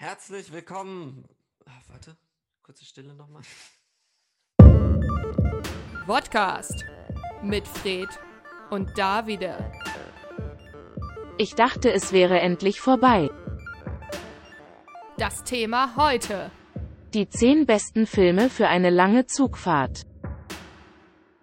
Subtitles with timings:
[0.00, 1.28] Herzlich willkommen.
[1.66, 2.16] Ach, warte,
[2.62, 3.42] kurze Stille nochmal.
[6.06, 6.86] Podcast
[7.42, 8.08] mit Fred
[8.70, 9.70] und Davide.
[11.36, 13.28] Ich dachte, es wäre endlich vorbei.
[15.18, 16.50] Das Thema heute.
[17.12, 20.06] Die zehn besten Filme für eine lange Zugfahrt.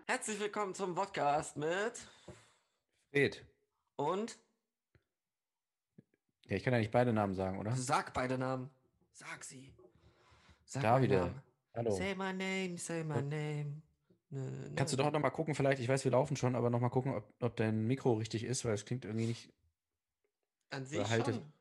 [0.08, 1.94] Herzlich willkommen zum Podcast mit
[3.12, 3.46] Fred.
[3.98, 4.40] und
[6.48, 7.76] Ja, ich kann ja nicht beide Namen sagen, oder?
[7.76, 8.70] sag beide Namen.
[9.12, 9.74] Sag sie.
[10.66, 11.34] Sag Davide.
[11.74, 11.92] Hallo.
[11.92, 13.82] Say my name, say my name.
[14.30, 16.82] Nö, Kannst du doch noch mal gucken, vielleicht, ich weiß, wir laufen schon, aber noch
[16.82, 19.54] mal gucken, ob, ob dein Mikro richtig ist, weil es klingt irgendwie nicht,
[20.70, 21.54] An sich halt es, schon.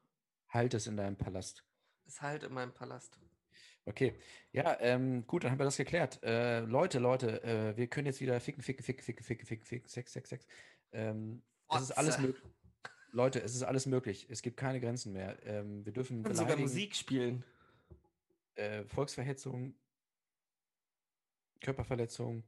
[0.49, 1.65] halt es in deinem Palast.
[2.07, 3.21] Ist halt in meinem Palast.
[3.85, 4.19] Okay,
[4.51, 6.21] ja, ähm, gut, dann haben wir das geklärt.
[6.25, 9.89] Äh, Leute, Leute, äh, wir können jetzt wieder ficken, ficken, ficken, ficken, ficken, ficken, ficken,
[9.89, 10.47] sex, sex, sex.
[10.91, 11.43] Ähm,
[11.73, 12.43] es ist alles möglich.
[13.13, 14.27] Leute, es ist alles möglich.
[14.29, 15.39] Es gibt keine Grenzen mehr.
[15.47, 17.45] Ähm, wir dürfen Wir sogar Musik spielen.
[18.57, 19.75] äh, Volksverhetzung,
[21.61, 22.43] Körperverletzung.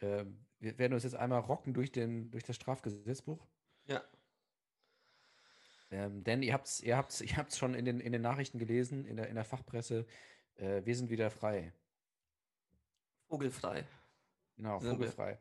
[0.00, 3.46] Ähm, wir werden uns jetzt einmal rocken durch, den, durch das Strafgesetzbuch.
[3.86, 4.02] Ja.
[5.90, 8.58] Ähm, denn ihr habt es ihr habt's, ihr habt's schon in den, in den Nachrichten
[8.58, 10.06] gelesen, in der, in der Fachpresse.
[10.54, 11.72] Äh, wir sind wieder frei.
[13.28, 13.84] Vogelfrei.
[14.56, 15.38] Genau, vogelfrei.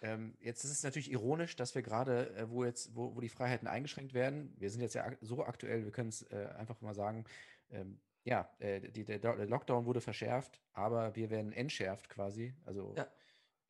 [0.00, 3.28] Ähm, jetzt ist es natürlich ironisch, dass wir gerade, äh, wo jetzt, wo, wo die
[3.28, 6.80] Freiheiten eingeschränkt werden, wir sind jetzt ja ak so aktuell, wir können es äh, einfach
[6.80, 7.24] mal sagen,
[7.70, 12.54] ähm, ja, äh, die, der, der Lockdown wurde verschärft, aber wir werden entschärft quasi.
[12.64, 13.08] Also Ja.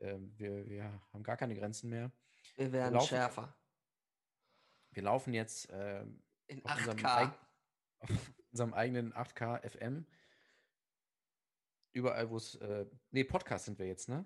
[0.01, 2.11] ähm, wir, wir haben gar keine Grenzen mehr.
[2.57, 3.55] Wir werden laufen- schärfer.
[4.91, 7.17] Wir laufen jetzt ähm, In auf unserem, 8K.
[7.17, 7.33] eig
[8.01, 8.11] auf
[8.51, 10.07] unserem eigenen 8K FM.
[11.93, 12.55] Überall, wo es.
[12.57, 14.25] Äh, nee, Podcast sind wir jetzt, ne?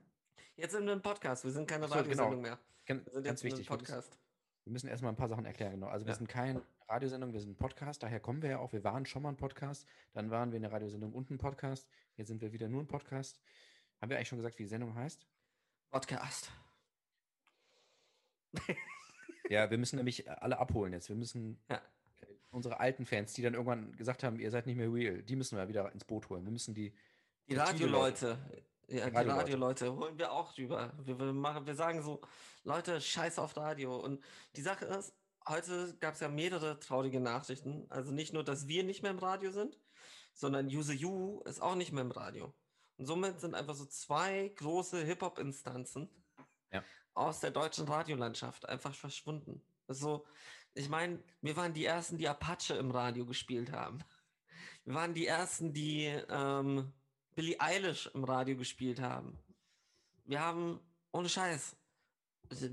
[0.62, 1.42] Jetzt sind wir im Podcast.
[1.42, 1.96] Wir sind keine genau.
[1.96, 2.56] Radiosendung mehr.
[2.86, 3.66] Gan- Wir sind ganz jetzt wichtig.
[3.66, 4.16] Podcast.
[4.62, 5.88] Wir müssen erstmal ein paar Sachen erklären, genau.
[5.88, 6.16] Also wir Ja.
[6.18, 8.72] sind keine Radiosendung, wir sind ein Podcast, daher kommen wir ja auch.
[8.72, 11.88] Wir waren schon mal ein Podcast, dann waren wir eine Radiosendung und ein Podcast.
[12.16, 13.40] Jetzt sind wir wieder nur ein Podcast.
[14.00, 15.26] Haben wir eigentlich schon gesagt, wie die Sendung heißt?
[15.90, 16.52] Podcast.
[19.48, 21.08] Ja, wir müssen nämlich alle abholen jetzt.
[21.08, 21.82] Wir müssen Ja.
[22.52, 25.58] unsere alten Fans, die dann irgendwann gesagt haben, ihr seid nicht mehr real, die müssen
[25.58, 26.44] wir wieder ins Boot holen.
[26.44, 26.94] Wir müssen die.
[27.48, 28.38] Die Radioleute.
[28.88, 29.40] Ja, die Radioleute.
[29.40, 30.92] Radioleute holen wir auch rüber.
[31.04, 32.20] Wir, wir, machen, wir sagen so,
[32.64, 33.96] Leute, scheiß auf Radio.
[33.96, 34.22] Und
[34.56, 35.14] die Sache ist,
[35.48, 37.86] heute gab es ja mehrere traurige Nachrichten.
[37.90, 39.78] Also nicht nur, dass wir nicht mehr im Radio sind,
[40.34, 42.52] sondern Use You ist auch nicht mehr im Radio.
[42.98, 46.08] Und somit sind einfach so zwei große Hip-Hop-Instanzen
[46.72, 46.84] Ja.
[47.14, 49.62] aus der deutschen Radiolandschaft einfach verschwunden.
[49.88, 50.24] So,
[50.74, 53.98] ich meine, wir waren die Ersten, die Apache im Radio gespielt haben.
[54.84, 56.92] Wir waren die Ersten, die ähm,
[57.34, 59.38] Billie Eilish im Radio gespielt haben.
[60.24, 60.80] Wir haben,
[61.12, 61.76] ohne Scheiß,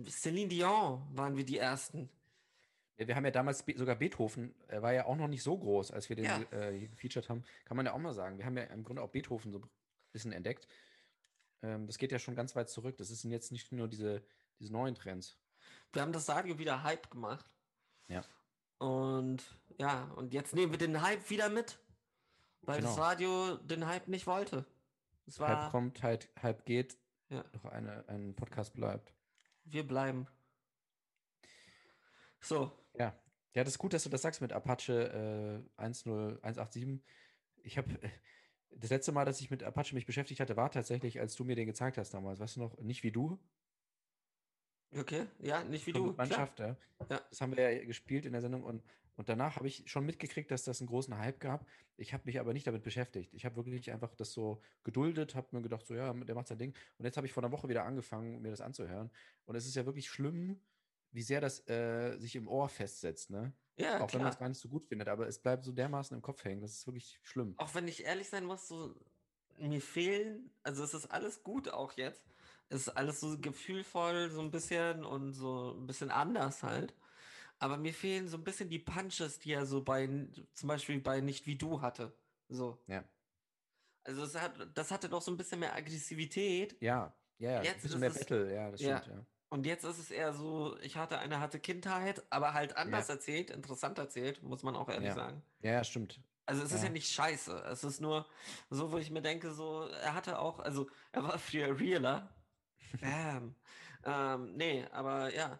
[0.09, 2.09] Celine Dion waren wir die Ersten.
[2.97, 6.09] Wir haben ja damals sogar Beethoven, er war ja auch noch nicht so groß, als
[6.09, 6.41] wir den Ja.
[6.51, 7.43] äh, hier gefeatured haben.
[7.63, 8.37] Kann man ja auch mal sagen.
[8.37, 9.69] Wir haben ja im Grunde auch Beethoven so ein
[10.11, 10.67] bisschen entdeckt.
[11.61, 12.97] Ähm, das geht ja schon ganz weit zurück.
[12.97, 14.21] Das sind jetzt nicht nur diese,
[14.59, 15.37] diese neuen Trends.
[15.93, 17.45] Wir haben das Radio wieder Hype gemacht.
[18.09, 18.21] Ja.
[18.79, 19.43] Und
[19.77, 21.79] ja, und jetzt nehmen wir den Hype wieder mit.
[22.61, 23.03] Weil das Genau.
[23.07, 24.65] Radio den Hype nicht wollte.
[25.25, 26.97] Es war, Halb kommt, halt, halb geht,
[27.29, 27.43] Ja.
[27.51, 29.13] doch eine, ein Podcast bleibt.
[29.65, 30.27] wir bleiben.
[32.41, 33.13] So, Ja.
[33.55, 37.01] Ja, das ist gut, dass du das sagst mit Apache äh, 10187.
[37.63, 37.99] Ich habe
[38.69, 41.55] das letzte Mal, dass ich mit Apache mich beschäftigt hatte, war tatsächlich, als du mir
[41.55, 42.39] den gezeigt hast damals.
[42.39, 42.77] Weißt du noch?
[42.77, 43.39] Nicht wie du,
[44.95, 46.07] okay, ja, nicht wie du.
[46.07, 46.27] mit klar.
[46.27, 46.75] Mannschaft, ja.
[47.07, 48.83] Das haben wir ja gespielt in der Sendung und,
[49.15, 51.65] und danach habe ich schon mitgekriegt, dass das einen großen Hype gab.
[51.97, 53.33] Ich habe mich aber nicht damit beschäftigt.
[53.33, 56.57] Ich habe wirklich einfach das so geduldet, habe mir gedacht, so ja, der macht sein
[56.57, 56.73] Ding.
[56.97, 59.11] Und jetzt habe ich vor einer Woche wieder angefangen, mir das anzuhören.
[59.45, 60.61] Und es ist ja wirklich schlimm,
[61.11, 63.53] wie sehr das äh, sich im Ohr festsetzt, ne?
[63.77, 64.31] Ja, Auch wenn man klar.
[64.31, 66.61] es gar nicht so gut findet, aber es bleibt so dermaßen im Kopf hängen.
[66.61, 67.55] Das ist wirklich schlimm.
[67.57, 68.93] Auch wenn ich ehrlich sein muss, so
[69.57, 72.25] mir fehlen, also es ist alles gut auch jetzt.
[72.69, 76.93] Ist alles so gefühlvoll, so ein bisschen und so ein bisschen anders halt.
[77.57, 80.07] Aber mir fehlen so ein bisschen die Punches, die er so bei,
[80.53, 82.13] zum Beispiel bei Nicht wie du hatte.
[82.47, 82.77] So.
[82.87, 83.03] Ja.
[84.03, 86.77] Also es hat, das hatte doch so ein bisschen mehr Aggressivität.
[86.79, 87.63] Ja, ja, ja.
[87.63, 89.01] Jetzt ein bisschen ist mehr es- Battle, ja, das Ja.
[89.01, 89.25] stimmt, ja.
[89.49, 93.15] Und jetzt ist es eher so, ich hatte eine harte Kindheit, aber halt anders Ja.
[93.15, 95.15] erzählt, interessant erzählt, muss man auch ehrlich Ja.
[95.15, 95.41] sagen.
[95.61, 96.21] Ja, ja, stimmt.
[96.45, 96.93] Also es ist ja Ja.
[96.93, 97.63] nicht scheiße.
[97.65, 98.27] Es ist nur
[98.69, 102.29] so, wo ich mir denke, so, er hatte auch, also er war früher realer.
[103.01, 103.55] Bam.
[104.05, 105.59] ähm, nee, aber ja.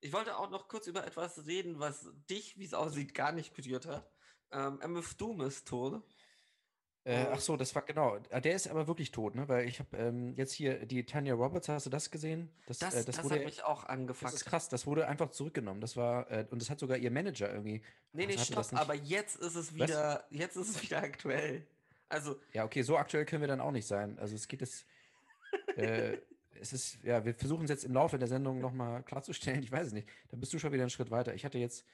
[0.00, 3.54] Ich wollte auch noch kurz über etwas reden, was dich, wie es aussieht, gar nicht
[3.54, 4.10] berührt hat.
[4.50, 6.02] Ähm, MF Doom ist tot.
[7.04, 8.18] Äh, ach so, das war genau.
[8.30, 9.48] Ah, Der ist aber wirklich tot, ne?
[9.48, 12.48] Weil ich habe ähm, jetzt hier die Tanya Roberts, hast du das gesehen?
[12.66, 14.34] Das, äh, das, wurde, hat mich auch das angefuckt.
[14.34, 15.80] ist krass, das wurde einfach zurückgenommen.
[15.80, 17.82] Das war, äh, und das hat sogar ihr Manager irgendwie.
[18.12, 19.88] Nee, nee, also stopp, das aber jetzt ist es Was?
[19.88, 21.66] wieder, jetzt ist es wieder aktuell.
[22.08, 24.18] Also, Ja, okay, so aktuell können wir dann auch nicht sein.
[24.20, 24.86] Also es geht jetzt.
[26.62, 29.62] es ist, ja, wir versuchen es jetzt im Laufe der Sendung nochmal klarzustellen.
[29.62, 30.08] Ich weiß es nicht.
[30.28, 31.34] Da bist du schon wieder einen Schritt weiter.
[31.34, 31.84] Ich hatte jetzt,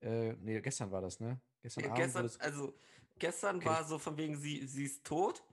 [0.00, 1.40] äh, nee, gestern war das, ne?
[1.62, 2.74] Gestern Ja, Abend gestern, es- also
[3.18, 3.66] gestern Okay.
[3.66, 5.44] war so von wegen, sie, sie ist tot.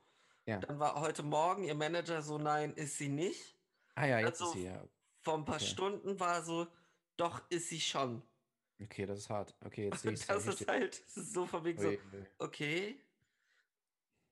[0.46, 0.60] Ja.
[0.60, 3.57] Dann war heute Morgen ihr Manager so, nein, ist sie nicht.
[3.96, 4.84] Ah ja, jetzt also- ist sie, ja.
[5.24, 5.66] Vor ein paar Okay.
[5.66, 6.68] Stunden war so,
[7.18, 8.22] doch ist sie schon.
[8.81, 9.56] Okay, das ist hart.
[9.66, 11.92] Okay, jetzt sehe ich das ist halt das so von wegen so,
[12.38, 13.00] okay.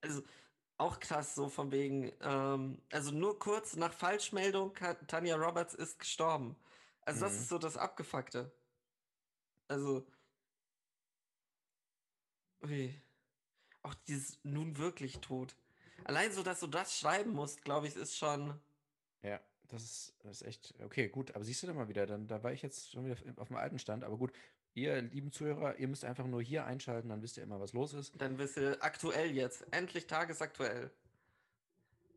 [0.00, 0.22] Also
[0.78, 4.74] auch krass, so von wegen, ähm, also nur kurz nach Falschmeldung,
[5.06, 6.56] Tanya Roberts ist gestorben.
[7.02, 7.38] Also das Mhm.
[7.38, 8.52] ist so das Abgefuckte.
[9.68, 10.06] Also,
[12.62, 13.00] ui.
[13.82, 15.56] auch dieses nun wirklich tot.
[16.04, 18.60] Allein so, dass du das schreiben musst, glaube ich, ist schon,
[19.22, 20.74] Ja, das ist, das ist echt.
[20.80, 23.16] Okay, gut, aber siehst du dann mal wieder, dann da war ich jetzt schon wieder
[23.40, 24.04] auf dem alten Stand.
[24.04, 24.32] Aber gut,
[24.74, 27.94] ihr lieben Zuhörer, ihr müsst einfach nur hier einschalten, dann wisst ihr immer, was los
[27.94, 28.12] ist.
[28.20, 30.90] dann bist du aktuell jetzt, endlich tagesaktuell.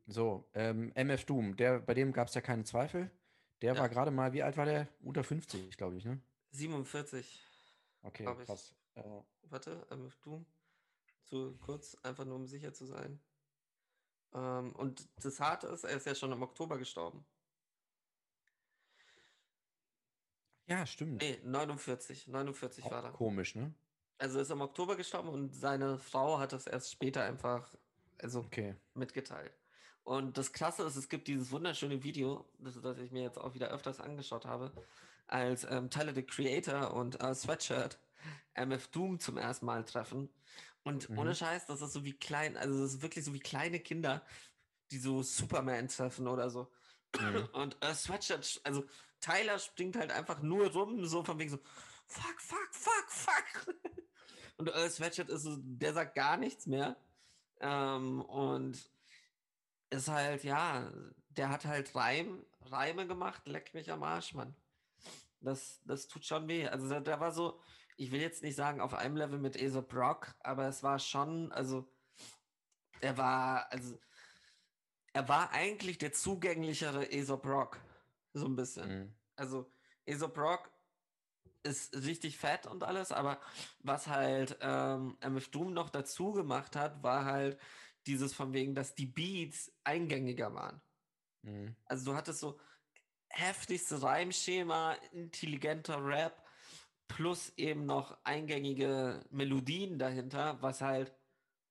[0.07, 3.11] So, ähm, MF Doom, der, bei dem gab es ja keine Zweifel.
[3.61, 3.79] Der Ja.
[3.81, 4.87] war gerade mal, wie alt war der?
[5.01, 6.21] Unter 50, glaube ich, ne?
[6.51, 7.43] 47.
[8.03, 8.73] Okay, krass.
[8.95, 9.03] Äh,
[9.49, 10.45] Warte, MF Doom.
[11.23, 13.19] Zu kurz, einfach nur um sicher zu sein.
[14.33, 17.25] Ähm, und das Harte ist, er ist ja schon im Oktober gestorben.
[20.67, 21.21] Ja, stimmt.
[21.21, 22.27] Nee, 49.
[22.27, 23.13] 49 war Auch er.
[23.13, 23.73] komisch, ne?
[24.19, 27.75] Also ist im Oktober gestorben und seine Frau hat das erst später einfach
[28.19, 28.75] also Okay.
[28.93, 29.53] mitgeteilt.
[30.03, 33.53] Und das Krasse ist, es gibt dieses wunderschöne Video, das, das ich mir jetzt auch
[33.53, 34.73] wieder öfters angeschaut habe,
[35.27, 37.99] als ähm, Tyler the Creator und äh, Sweatshirt
[38.55, 40.33] MF Doom zum ersten Mal treffen.
[40.83, 41.17] Und Mhm.
[41.17, 44.25] ohne Scheiß, das ist so wie klein, also das ist wirklich so wie kleine Kinder,
[44.91, 46.71] die so Superman treffen oder so.
[47.19, 47.49] Mhm.
[47.53, 48.85] Und äh, Sweatshirt, also
[49.19, 51.59] Tyler springt halt einfach nur rum, so von wegen so,
[52.05, 53.75] fuck, fuck, fuck, fuck.
[54.57, 56.97] Und äh, Sweatshirt ist so, der sagt gar nichts mehr.
[57.59, 58.89] Ähm, und
[59.89, 60.91] ist halt, ja,
[61.29, 64.55] der hat halt Reim, Reime gemacht, leck mich am Arsch, Mann.
[65.41, 66.67] Das, das tut schon weh.
[66.67, 67.59] Also der, der war so,
[67.97, 71.51] ich will jetzt nicht sagen auf einem Level mit Aesop Rock, aber es war schon,
[71.51, 71.87] also
[73.01, 73.99] er war, also
[75.13, 77.79] er war eigentlich der zugänglichere Aesop Rock.
[78.33, 78.89] So ein bisschen.
[78.89, 79.15] Mhm.
[79.35, 79.71] Also
[80.05, 80.71] Aesop Rock
[81.63, 83.39] ist richtig fett und alles, aber
[83.79, 87.59] was halt ähm, MF Doom noch dazu gemacht hat, war halt
[88.05, 90.81] dieses von wegen, dass die Beats eingängiger waren.
[91.43, 91.75] Mhm.
[91.85, 92.59] Also du hattest so
[93.29, 96.43] heftigste Reimschema, intelligenter Rap,
[97.07, 101.13] plus eben noch eingängige Melodien dahinter, was halt,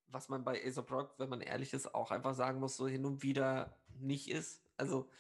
[0.06, 3.04] was man bei Aesop Rock, wenn man ehrlich ist, auch einfach sagen muss, so hin
[3.04, 4.62] und wieder nicht ist.
[4.76, 5.10] Also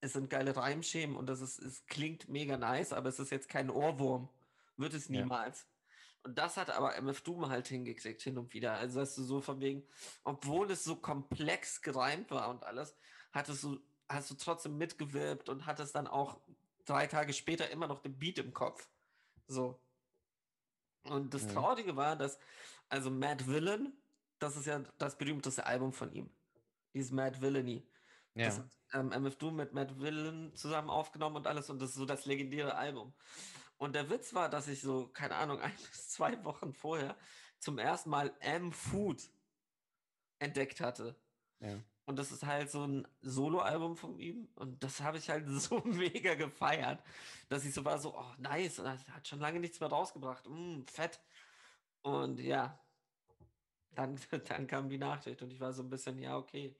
[0.00, 3.48] es sind geile Reimschemen und das ist, es klingt mega nice, aber es ist jetzt
[3.48, 4.28] kein Ohrwurm.
[4.76, 5.20] Wird es Ja.
[5.20, 5.66] niemals.
[6.22, 8.74] Und das hat aber MF Doom halt hingekriegt, hin und wieder.
[8.74, 9.86] Also, dass du so von wegen,
[10.24, 12.94] obwohl es so komplex gereimt war und alles,
[13.32, 16.40] hattest du, hast du trotzdem mitgewirbt und hattest dann auch
[16.84, 18.90] drei Tage später immer noch den Beat im Kopf.
[19.46, 19.80] So.
[21.04, 21.46] Und das.
[21.48, 22.38] Traurige war, dass,
[22.88, 23.92] also Mad Villain,
[24.38, 26.30] das ist ja das berühmteste Album von ihm.
[26.94, 27.86] Dieses Mad Villainy.
[28.34, 28.46] Ja.
[28.46, 31.96] Das hat ähm, MF Doom mit Matt Villain zusammen aufgenommen und alles und das ist
[31.96, 33.12] so das legendäre Album.
[33.76, 37.16] Und der Witz war, dass ich so, keine Ahnung, ein bis zwei Wochen vorher
[37.58, 39.30] zum ersten Mal M Food
[40.38, 41.16] entdeckt hatte.
[41.60, 41.78] ja.
[42.10, 44.48] Und das ist halt so ein Soloalbum von ihm.
[44.56, 47.00] Und das habe ich halt so mega gefeiert,
[47.48, 48.80] dass ich so war, so, oh, nice.
[48.80, 50.44] Und er hat schon lange nichts mehr rausgebracht.
[50.48, 51.20] Mm, fett.
[52.02, 52.80] Und ja,
[53.92, 54.18] dann,
[54.48, 56.74] dann kam die Nachricht und ich war so ein bisschen, ja, okay,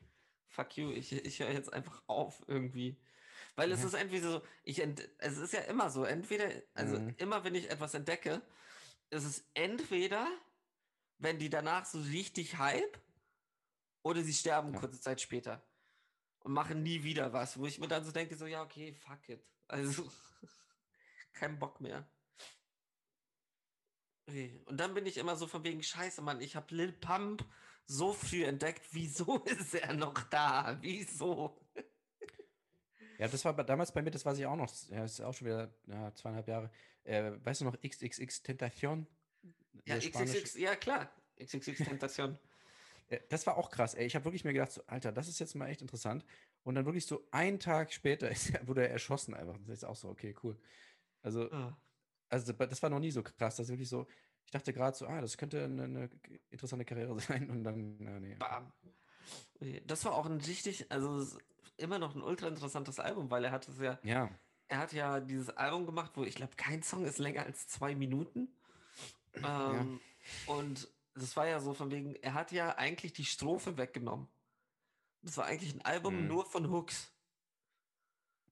[0.50, 3.00] fuck you, ich, ich höre jetzt einfach auf irgendwie.
[3.56, 3.88] Weil es Ja.
[3.88, 7.14] ist entweder so, ich ent, es ist ja immer so, entweder, also Mhm.
[7.18, 8.42] immer wenn ich etwas entdecke,
[9.10, 10.28] ist es entweder,
[11.18, 12.98] wenn die danach so richtig hype,
[14.02, 14.80] oder sie sterben Ja.
[14.80, 15.62] kurze Zeit später
[16.40, 19.28] und machen nie wieder was, wo ich mir dann so denke, so, ja, okay, fuck
[19.28, 19.46] it.
[19.68, 20.10] Also,
[21.32, 22.10] kein Bock mehr.
[24.26, 24.62] Okay.
[24.66, 27.44] Und dann bin ich immer so von wegen Scheiße, Mann, ich habe Lil Pump
[27.90, 30.78] so früh entdeckt, wieso ist er noch da?
[30.80, 31.58] Wieso?
[33.18, 34.72] Ja, das war damals bei mir, das weiß ich auch noch.
[34.88, 36.70] Ja, das ist auch schon wieder ja, zweieinhalb Jahre.
[37.04, 39.06] Äh, weißt du noch XXX Tentacion?
[39.86, 41.10] Ja, XXX, ja klar.
[41.38, 42.38] XXX Tentation.
[43.10, 44.06] Ja, Das war auch krass, ey.
[44.06, 46.24] Ich habe wirklich mir gedacht, so, Alter, das ist jetzt mal echt interessant.
[46.62, 49.58] Und dann wirklich so einen Tag später ist, er- wurde er erschossen einfach.
[49.66, 50.56] Das ist auch so, okay, cool.
[51.22, 51.76] Also, Ah.
[52.28, 53.56] also das war noch nie so krass.
[53.56, 54.06] Das ist wirklich so,
[54.50, 56.10] Ich dachte gerade so, ah, das könnte eine, eine
[56.50, 58.34] interessante Karriere sein und dann, äh, nee.
[58.34, 58.72] Bam.
[59.86, 61.24] Das war auch ein richtig, also
[61.76, 64.28] immer noch ein ultra interessantes Album, weil er hat es ja, Ja,
[64.66, 67.94] er hat ja dieses Album gemacht, wo ich glaube, kein Song ist länger als zwei
[67.94, 68.52] Minuten.
[69.36, 70.00] Ähm,
[70.46, 74.26] Und das war ja so von wegen, er hat ja eigentlich die Strophe weggenommen.
[75.22, 76.26] Das war eigentlich ein Album Mhm.
[76.26, 77.12] nur von Hooks.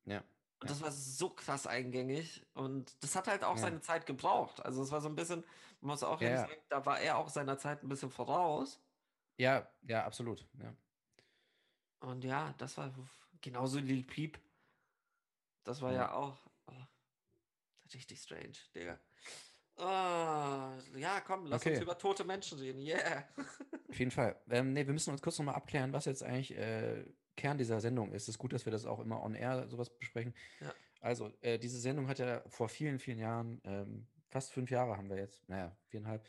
[0.05, 0.23] ja.
[0.61, 3.63] Und das war so krass eingängig und das hat halt auch Ja.
[3.63, 4.65] seine Zeit gebraucht.
[4.65, 5.45] Also es war so ein bisschen,
[5.81, 8.81] man muss auch Ja, sagen, da war er auch seiner Zeit ein bisschen voraus.
[9.39, 10.49] Ja, ja, absolut.
[10.61, 10.77] Ja.
[12.01, 12.93] Und ja, das war
[13.41, 14.39] genauso Lil Peep.
[15.65, 16.13] Das war ja, Ja.
[16.13, 16.73] auch oh,
[17.95, 19.01] richtig strange, Digga.
[19.77, 21.83] Ah, ja, komm, lass uns Okay.
[21.83, 22.81] über tote Menschen reden.
[22.81, 23.29] Yeah.
[23.91, 24.43] Auf jeden Fall.
[24.51, 27.05] Ähm, nee, wir müssen uns kurz nochmal abklären, was jetzt eigentlich äh,
[27.39, 28.25] Kern dieser Sendung ist.
[28.25, 30.35] Es ist gut, dass wir das auch immer on air sowas besprechen.
[30.61, 30.75] Ja.
[31.01, 35.09] Also, äh, diese Sendung hat ja vor vielen, vielen Jahren, ähm, fast fünf Jahre haben
[35.09, 36.27] wir jetzt, naja, viereinhalb,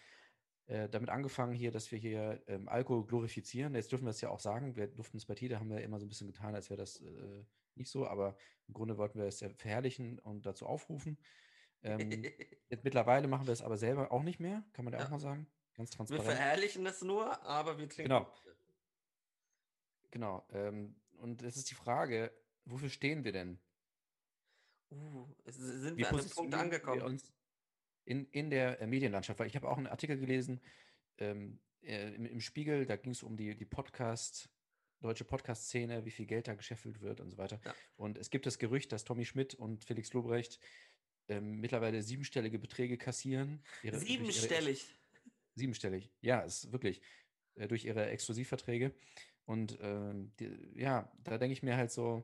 [0.68, 3.74] äh, damit angefangen hier, dass wir hier ähm, Alkohol glorifizieren.
[3.76, 4.76] Jetzt dürfen wir es ja auch sagen.
[4.76, 7.02] Wir durften es bei Tide, haben wir immer so ein bisschen getan, als wäre das
[7.02, 7.44] äh,
[7.76, 8.38] nicht so, aber
[8.68, 11.18] im Grunde wollten wir es ja verherrlichen und dazu aufrufen.
[11.82, 12.12] Ähm,
[12.70, 15.06] jetzt mittlerweile machen wir es aber selber auch nicht mehr, kann man ja, Ja.
[15.06, 15.48] auch mal sagen.
[15.74, 16.26] Ganz Wir transparent.
[16.26, 18.10] verherrlichen es nur, aber wir trinken.
[18.10, 18.32] Genau.
[20.12, 20.46] Genau.
[20.52, 22.32] Ähm, und es ist die Frage,
[22.66, 23.60] wofür stehen wir denn?
[24.92, 27.02] Uh, sind Wie wir an dem Punkt wir angekommen?
[27.04, 27.32] uns
[28.06, 29.40] in, in der äh, Medienlandschaft?
[29.40, 30.62] Weil ich habe auch einen Artikel gelesen
[31.20, 34.50] ähm, äh, im, im Spiegel, da ging es um die, die Podcast,
[35.02, 37.62] deutsche Podcast-Szene, wie viel Geld da gescheffelt wird und so weiter.
[37.64, 37.76] Ja.
[37.98, 40.60] Und es gibt das Gerücht, dass Tommy Schmidt und Felix Lobrecht
[41.28, 43.64] ähm, mittlerweile siebenstellige Beträge kassieren.
[43.84, 44.96] ihre- durch ihre Siebenstellig.
[45.56, 47.02] Siebenstellig, ja, ist wirklich
[47.56, 48.96] äh, durch ihre Exklusivverträge.
[49.50, 52.24] Und ähm, die, ja, da denke ich mir halt so,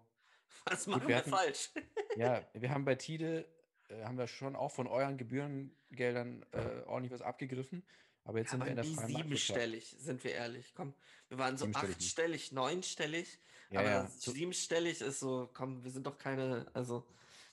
[0.65, 1.71] Was machen wir wir hatten- falsch?
[2.17, 3.47] ja, wir haben bei Tide,
[3.89, 7.83] äh, haben wir schon auch von euren Gebührengeldern äh, ordentlich was abgegriffen,
[8.25, 10.73] aber jetzt sind Aber wir in der freien siebenstellig, sind wir ehrlich.
[10.75, 10.93] Komm,
[11.29, 11.75] wir waren so nicht.
[11.75, 13.39] achtstellig, neunstellig.
[13.71, 17.07] Ja, aber ja, siebenstellig ist so, komm, wir sind doch keine, also,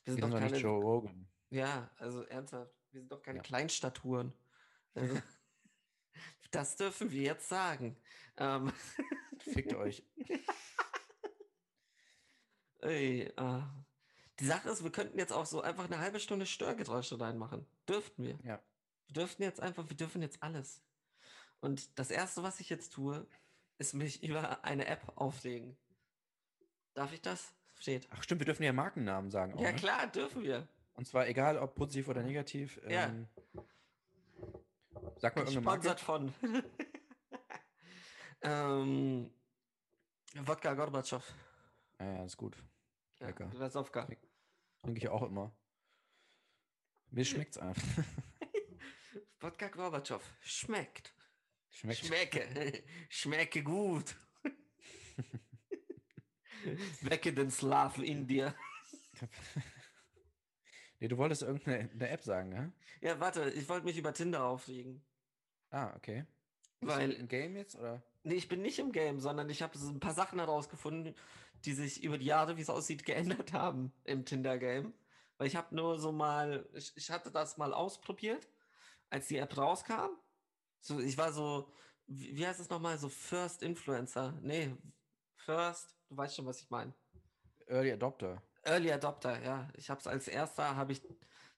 [0.05, 1.27] wir wir sind sind doch doch keine, nicht Joe Rogan.
[1.49, 3.43] ja, also ernsthaft, wir sind doch keine Ja.
[3.43, 4.35] Kleinstaturen.
[4.95, 5.15] Also,
[6.53, 7.97] das dürfen wir jetzt sagen.
[8.37, 8.73] Ähm,
[9.41, 10.05] Fickt euch.
[12.81, 13.69] ey, ah.
[14.39, 17.67] Die Sache ist, wir könnten jetzt auch so einfach eine halbe Stunde Störgeräusche reinmachen.
[17.89, 18.39] Dürften wir.
[18.45, 18.61] Ja.
[19.07, 20.83] Wir dürften jetzt einfach, wir dürfen jetzt alles.
[21.61, 23.27] Und das Erste, was ich jetzt tue,
[23.79, 25.77] ist mich über eine App aufregen.
[26.95, 27.53] Darf ich das?
[27.79, 28.09] Steht.
[28.11, 29.55] Ach stimmt, wir dürfen ja Markennamen sagen.
[29.55, 29.77] Auch, Ja, ne?
[29.77, 30.69] klar, dürfen wir.
[30.95, 32.81] Und zwar egal, ob positiv oder negativ.
[32.89, 33.07] Ja.
[33.07, 33.29] Ähm,
[35.17, 35.97] sag mal irgendeine Marke.
[35.99, 36.35] Von.
[38.43, 39.31] ähm,
[40.35, 41.25] Wodka Gorbatschow.
[41.99, 42.57] Ja, ja, ist gut.
[43.21, 43.51] Ja, Lecker.
[43.55, 44.09] Rasovka.
[44.83, 45.55] Trinke ich auch immer.
[47.11, 47.83] Mir schmeckt's einfach.
[49.41, 50.23] Wodka Gorbatschow.
[50.41, 51.15] Schmeckt.
[51.71, 52.05] Schmeckt.
[52.05, 52.85] Schmecke.
[53.09, 54.17] Schmecke gut.
[57.03, 58.55] Wecke den Slaven in dir.
[61.03, 62.73] Nee, du wolltest irgendeine eine App sagen, ne?
[63.01, 65.05] Ja, warte, ich wollte mich über Tinder aufregen.
[65.71, 66.25] Ah, okay.
[66.81, 68.03] Bist Weil- du im Game jetzt oder?
[68.23, 71.17] Nee, ich bin nicht im Game, sondern ich habe so ein paar Sachen herausgefunden,
[71.65, 73.05] die sich über die Jahre, wie es aussieht,
[73.45, 74.95] geändert haben im Tinder-Game.
[75.39, 78.49] Weil ich habe nur so mal, ich, ich hatte das mal ausprobiert,
[79.11, 80.11] als die App rauskam.
[80.81, 81.73] So, ich war so,
[82.07, 84.39] wie, wie heißt es nochmal, so First Influencer.
[84.41, 84.77] Nee,
[85.35, 86.95] First, du weißt schon, was ich meine.
[87.67, 88.41] Early Adopter.
[88.65, 89.69] Early Adopter, ja.
[89.77, 91.03] Ich habe es als erster, habe ich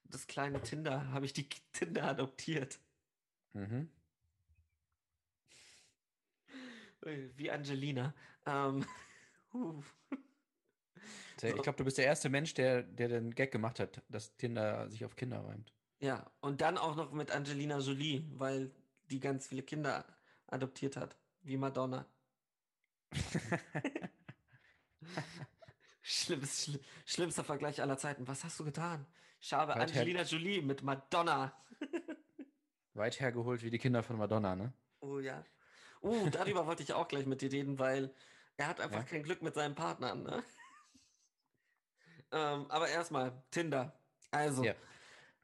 [0.04, 2.78] das kleine Tinder, habe ich die Tinder adoptiert.
[3.52, 3.90] Mhm.
[7.36, 8.14] Wie Angelina.
[8.46, 8.86] Ähm,
[9.54, 9.82] uh.
[11.42, 14.88] Ich glaube, du bist der erste Mensch, der, der den Gag gemacht hat, dass Tinder
[14.88, 15.74] sich auf Kinder reimt.
[16.00, 18.70] Ja, und dann auch noch mit Angelina Jolie, weil
[19.10, 20.06] die ganz viele Kinder
[20.46, 22.06] adoptiert hat, wie Madonna.
[26.06, 28.28] Schlimmes, schli schlimmster Vergleich aller Zeiten.
[28.28, 29.06] Was hast du getan?
[29.40, 31.56] Ich habe Weit Angelina Jolie mit Madonna.
[32.92, 34.74] Weit hergeholt wie die Kinder von Madonna, ne?
[35.00, 35.42] Oh ja.
[36.02, 38.14] Uh, darüber wollte ich auch gleich mit dir reden, weil
[38.58, 39.02] er hat einfach Ja.
[39.04, 40.44] kein Glück mit seinen Partnern, ne?
[42.32, 43.98] ähm, aber erstmal, Tinder.
[44.30, 44.74] Also, Ja.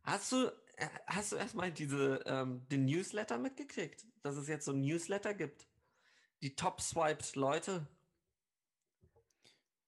[0.03, 4.73] hast du, äh, hast du erstmal diese, ähm, den Newsletter mitgekriegt, dass es jetzt so
[4.73, 5.67] ein Newsletter gibt?
[6.43, 7.87] Die top-swiped Leute.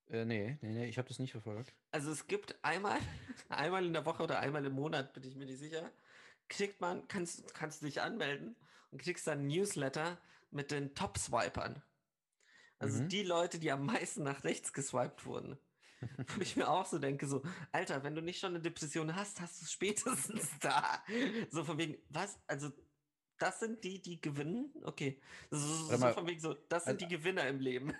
[0.08, 1.72] Äh, nee, nee, nee, ich habe das nicht verfolgt.
[1.90, 2.98] Also es gibt einmal,
[3.48, 5.90] einmal in der Woche oder einmal im Monat, bin ich mir nicht sicher,
[6.48, 8.56] kriegt man, kannst, kannst du dich anmelden
[8.90, 10.18] und kriegst dann ein Newsletter
[10.50, 11.82] mit den Top-Swipern.
[12.78, 13.08] Also Mhm.
[13.08, 15.58] die Leute, die am meisten nach rechts geswiped wurden.
[16.36, 19.40] Wo ich mir auch so denke, so, Alter, wenn du nicht schon eine Depression hast,
[19.40, 21.02] hast du es spätestens da.
[21.50, 22.38] So von wegen, was?
[22.48, 22.72] Also
[23.38, 24.72] das sind die, die gewinnen?
[24.82, 25.20] Okay.
[25.50, 27.94] So, so, so von wegen so, das sind die Gewinner im Leben.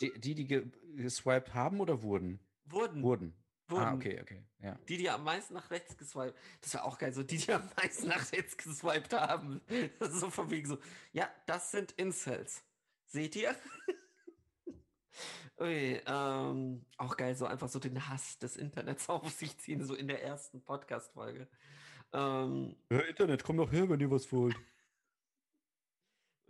[0.00, 2.40] Die, die, die ge- geswiped haben oder wurden?
[2.64, 3.02] Wurden.
[3.02, 3.34] Wurden.
[3.68, 3.84] wurden.
[3.84, 4.42] Ah, okay, okay.
[4.60, 4.78] Ja.
[4.88, 6.36] Die, die am meisten nach rechts geswiped.
[6.60, 9.60] Das wäre auch geil, so die, die am meisten nach rechts geswiped haben.
[9.98, 10.78] Das ist so von wegen so,
[11.12, 12.62] ja, das sind Incels.
[13.06, 13.54] Seht ihr?
[15.60, 19.94] Ui, ähm, auch geil, so einfach so den Hass des Internets auf sich ziehen, so
[19.94, 21.46] in der ersten Podcast-Folge.
[22.12, 24.56] Ähm, Ja, Internet, komm doch her, wenn ihr was wollt.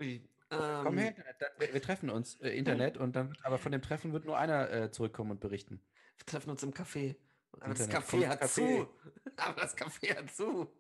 [0.01, 0.23] ui,
[0.59, 1.37] Komm ähm, her, Internet.
[1.41, 4.71] dann- Wir, treffen uns, äh, Internet, und dann, aber von dem Treffen wird nur einer
[4.71, 5.83] äh, zurückkommen und berichten.
[6.19, 7.17] Wir treffen uns im Café.
[7.53, 8.61] Aber das Internet, Café komm hat ins zu.
[8.63, 8.89] Café.
[9.37, 10.73] Aber das Café hat zu.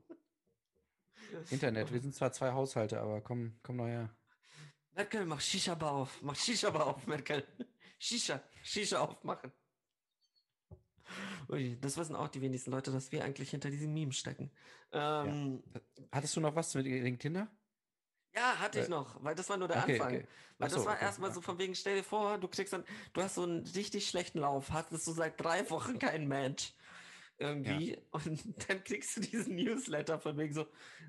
[1.50, 4.14] Internet, wir sind zwar zwei Haushalte, aber komm, komm doch her.
[4.94, 6.20] Merkel, mach Shisha-Bar auf.
[6.22, 7.46] Mach Shisha-Bar auf, Merkel.
[7.98, 8.42] Shisha.
[8.62, 9.50] Shisha aufmachen.
[11.48, 14.50] Ui, das wissen auch die wenigsten Leute, dass wir eigentlich hinter diesem Meme stecken.
[14.92, 15.62] Ähm,
[16.10, 17.48] Hattest du noch was mit wegen Tinder?
[18.34, 18.58] Ja.
[18.58, 20.14] hatte ich Äh, noch, weil das war nur der okay, Anfang.
[20.16, 20.28] okay.
[20.58, 21.34] Weil das so, war okay, erstmal ja.
[21.34, 24.38] so von wegen, stell dir vor, du kriegst dann, du hast so einen richtig schlechten
[24.38, 26.74] Lauf, hattest du seit drei Wochen kein Match.
[27.38, 27.98] Irgendwie.
[28.10, 30.66] Und dann kriegst du diesen Newsletter von wegen so.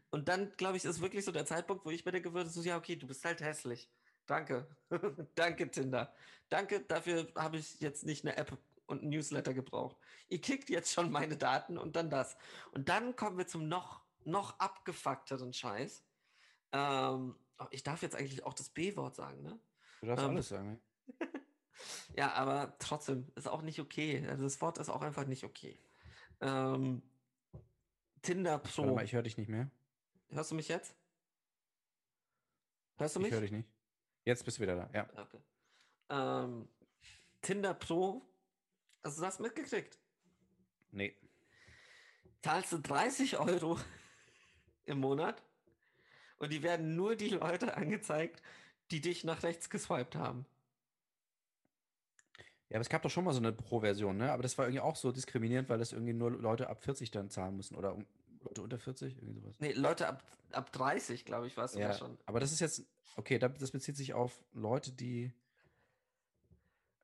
[0.10, 2.62] Und dann, glaube ich, ist wirklich so der Zeitpunkt, wo ich mir denke würde, so,
[2.62, 3.90] ja, okay, du bist halt hässlich.
[4.26, 4.68] Danke.
[5.36, 6.14] Danke, Tinder.
[6.50, 9.98] Danke, dafür habe ich jetzt nicht eine App und ein Newsletter gebraucht.
[10.30, 12.38] Ihr kriegt jetzt schon meine Daten und dann das.
[12.72, 16.04] Und dann kommen wir zum noch, noch abgefuckteren Scheiß.
[16.74, 19.60] Ähm, oh, ich darf jetzt eigentlich auch das B-Wort sagen, ne?
[20.02, 20.72] Du darfst Ähm, alles sagen.
[20.72, 20.82] ne?
[22.16, 24.26] Ja, aber trotzdem ist auch nicht okay.
[24.28, 25.80] Also das Wort ist auch einfach nicht okay.
[26.40, 27.02] Ähm,
[28.22, 28.96] Tinder Warte Pro.
[28.96, 29.70] mal, ich höre dich nicht mehr.
[30.30, 30.96] Hörst du mich jetzt?
[32.98, 33.34] Hörst du Ich mich?
[33.34, 33.68] höre dich nicht.
[34.24, 35.10] Jetzt bist du wieder da, ja.
[35.20, 35.40] Okay.
[36.10, 36.70] Ähm,
[37.42, 38.22] Tinder Pro.
[39.04, 40.00] Hast du das mitgekriegt?
[40.92, 41.18] Nee.
[42.44, 43.78] Zahlst du 30 Euro
[44.86, 45.44] im Monat
[46.40, 48.42] und die werden nur die Leute angezeigt,
[48.92, 50.46] die dich nach rechts geswiped haben.
[52.70, 54.32] Ja, aber es gab doch schon mal so eine Pro-Version, ne?
[54.32, 57.30] Aber das war irgendwie auch so diskriminierend, weil das irgendwie nur Leute ab 40 dann
[57.30, 58.06] zahlen müssen oder um,
[58.44, 59.56] Leute unter 40, irgendwie sowas.
[59.60, 62.18] Nee, Leute ab, ab 30, glaube ich, war es Ja, schon.
[62.26, 62.84] aber das ist jetzt,
[63.16, 65.32] okay, da- das bezieht sich auf Leute, die.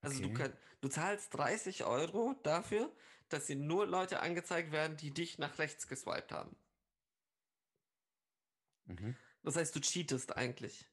[0.01, 2.91] Also du, könnt, du zahlst 30 Euro dafür,
[3.27, 6.55] dass dir nur Leute angezeigt werden, die dich nach rechts geswiped haben.
[8.89, 9.15] Mhm.
[9.43, 10.85] Das heißt, du cheatest eigentlich.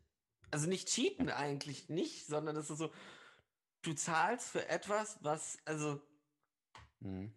[0.51, 2.93] Also nicht cheaten eigentlich nicht, sondern es ist so,
[3.83, 6.01] du zahlst für etwas, was, also
[7.01, 7.33] Mhm.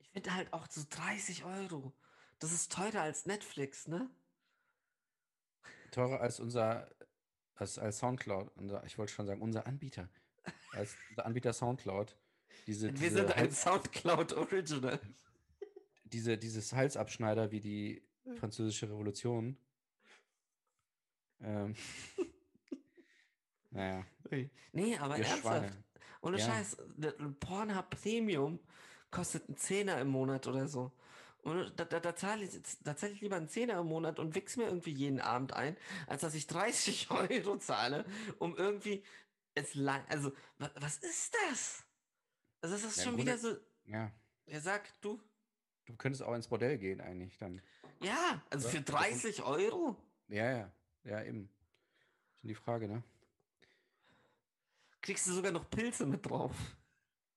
[0.00, 1.92] ich finde halt auch so 30 Euro.
[2.38, 4.08] Das ist teurer als Netflix, ne?
[5.90, 6.90] Teurer als unser,
[7.54, 10.08] als, als Soundcloud, unser, ich wollte schon sagen, unser Anbieter.
[10.72, 12.16] Als unser Anbieter Soundcloud.
[12.66, 15.00] Diese, Wir diese, sind ein Hals, Soundcloud Original.
[16.04, 18.02] diese, dieses Halsabschneider wie die
[18.36, 19.56] französische Revolution.
[21.42, 21.74] Ähm.
[23.70, 24.04] naja.
[24.72, 25.42] Nee, aber wir ernsthaft.
[25.64, 25.84] Schweine.
[26.22, 26.46] Ohne Ja.
[26.46, 26.76] Scheiß,
[27.40, 28.60] Pornhub Premium
[29.10, 30.92] kostet einen Zehner im Monat oder so.
[31.42, 32.52] Und da, da, da zahle ich,
[32.84, 35.76] da zahl ich lieber einen Zehner im Monat und wichs mir irgendwie jeden Abend ein,
[36.06, 38.04] als dass ich 30 Euro zahle,
[38.38, 39.02] um irgendwie
[39.54, 40.04] es lang.
[40.08, 41.84] Also, wa, was ist das?
[42.60, 43.56] Also, das ist Ja, schon wieder so.
[43.86, 44.12] Ja,
[44.46, 45.20] Er sagt, du,
[45.86, 47.60] du könntest auch ins Bordell gehen eigentlich dann.
[48.00, 49.96] ja, also Ja, für also- 30 Euro?
[50.28, 50.72] Ja, ja,
[51.04, 51.48] ja, eben.
[52.40, 53.02] Schon die Frage, ne?
[55.00, 56.76] Kriegst du sogar noch Pilze mit drauf.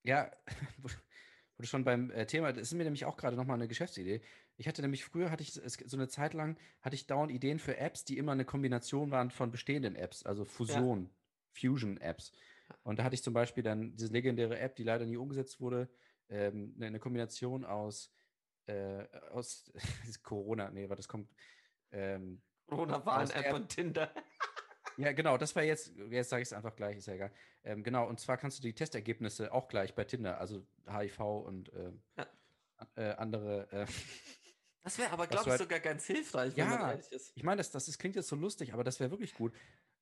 [0.03, 0.31] Ja,
[0.77, 4.21] wo du schon beim äh, Thema, das ist mir nämlich auch gerade nochmal eine Geschäftsidee.
[4.57, 7.77] Ich hatte nämlich früher, hatte ich so eine Zeit lang, hatte ich dauernd Ideen für
[7.77, 11.09] Apps, die immer eine Kombination waren von bestehenden Apps, also Fusion,
[11.53, 12.31] Fusion-Apps.
[12.83, 15.89] Und da hatte ich zum Beispiel dann diese legendäre App, die leider nie umgesetzt wurde,
[16.29, 18.11] ähm, eine, eine Kombination aus,
[18.67, 19.71] äh, aus
[20.23, 21.29] Corona, nee, warte, das kommt,
[21.91, 23.53] ähm, Corona-Warn-App App.
[23.53, 24.11] und Tinder.
[24.97, 27.31] ja, genau, das war jetzt, jetzt sage ich es einfach gleich, ist ja egal.
[27.63, 31.71] Ähm, genau, und zwar kannst du die Testergebnisse auch gleich bei Tinder, also HIV und
[31.73, 32.27] ähm, Ja.
[32.95, 33.67] äh, andere.
[33.71, 33.85] Äh,
[34.83, 36.91] Das wäre aber, glaube ich, halt- sogar ganz hilfreich, wenn man Ja.
[36.91, 37.31] ehrlich ist.
[37.35, 39.53] ich meine, das, das, ist, klingt jetzt so lustig, aber das wäre wirklich gut.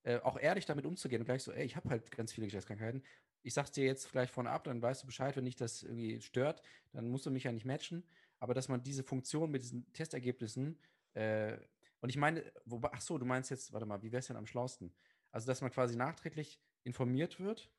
[0.05, 3.05] Äh, auch ehrlich damit umzugehen und gleich so, ey, ich habe halt ganz viele Geschlechtskrankheiten.
[3.43, 6.19] Ich sag's dir jetzt gleich vorne ab, dann weißt du Bescheid, wenn dich das irgendwie
[6.19, 8.03] stört, dann musst du mich ja nicht matchen.
[8.39, 10.77] Aber dass man diese Funktion mit diesen Testergebnissen,
[11.13, 11.57] äh,
[12.03, 14.35] und ich meine, wobei, ach so, du meinst jetzt, warte mal, wie wäre es denn
[14.37, 14.93] am schlausten?
[15.31, 17.71] Also, dass man quasi nachträglich informiert wird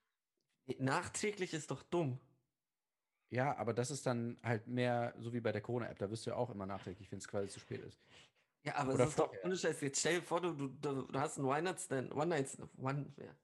[0.78, 2.18] Nachträglich ist doch dumm.
[3.30, 5.98] Ja, aber das ist dann halt mehr so wie bei der Corona-App.
[5.98, 8.00] Da wirst du ja auch immer nachträglich, wenn es quasi zu spät ist.
[8.64, 9.80] Ja, aber Oder es ist doch ohne Scheiß.
[9.82, 13.36] Jetzt stell dir vor, du, du, du du hast einen Weihnachtsstand, One Night, One, ja,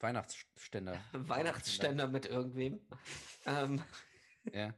[0.00, 0.98] Weihnachtsständer.
[1.12, 2.80] Weihnachtsständer mit irgendwem.
[3.44, 3.80] ähm,
[4.52, 4.74] Ja.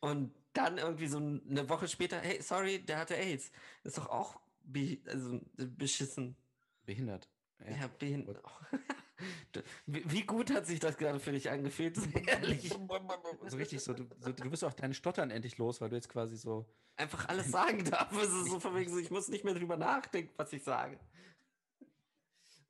[0.00, 3.50] und dann irgendwie so eine Woche später, hey, sorry, der hatte AIDS.
[3.82, 6.36] Ist doch auch be, also beschissen.
[6.84, 7.28] Behindert.
[7.60, 8.42] Ja, behindert.
[9.86, 11.96] wie, wie gut hat sich das gerade für dich angefühlt?
[11.96, 12.68] So ehrlich.
[12.68, 16.08] So richtig so du, so, du bist auch deine Stottern endlich los, weil du jetzt
[16.08, 16.66] quasi so.
[16.96, 18.12] Einfach alles sagen darf.
[18.12, 20.98] Es ist so von wegen ich muss nicht mehr drüber nachdenken, was ich sage.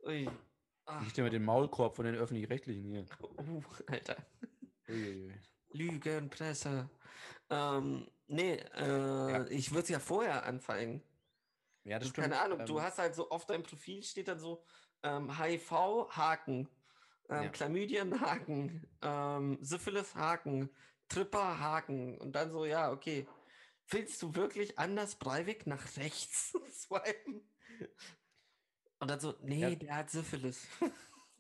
[0.07, 0.29] Ui.
[0.87, 3.07] Ach, Nicht immer den Maulkorb von den öffentlich-rechtlichen hier.
[3.39, 4.17] uh, Alter.
[4.89, 5.33] Uiuiui.
[5.73, 6.91] Lügenpresse.
[7.51, 11.03] Ähm, nee, äh, ich würde es ja vorher anzeigen.
[11.85, 12.29] Ja, das Du, stimmt.
[12.29, 14.65] keine Ahnung, du ähm, hast halt so auf deinem Profil steht dann so
[15.03, 15.71] ähm, HIV,
[16.11, 16.69] Haken,
[17.29, 17.49] ähm, Ja.
[17.51, 20.71] Chlamydien, Haken, ähm, Syphilis, Haken,
[21.09, 23.27] Tripper, Haken und dann so, ja, okay.
[23.89, 27.43] Willst du wirklich Anders Breivik nach rechts swipen?
[28.99, 29.75] Und dann so, nee, Ja.
[29.77, 30.67] der hat Syphilis.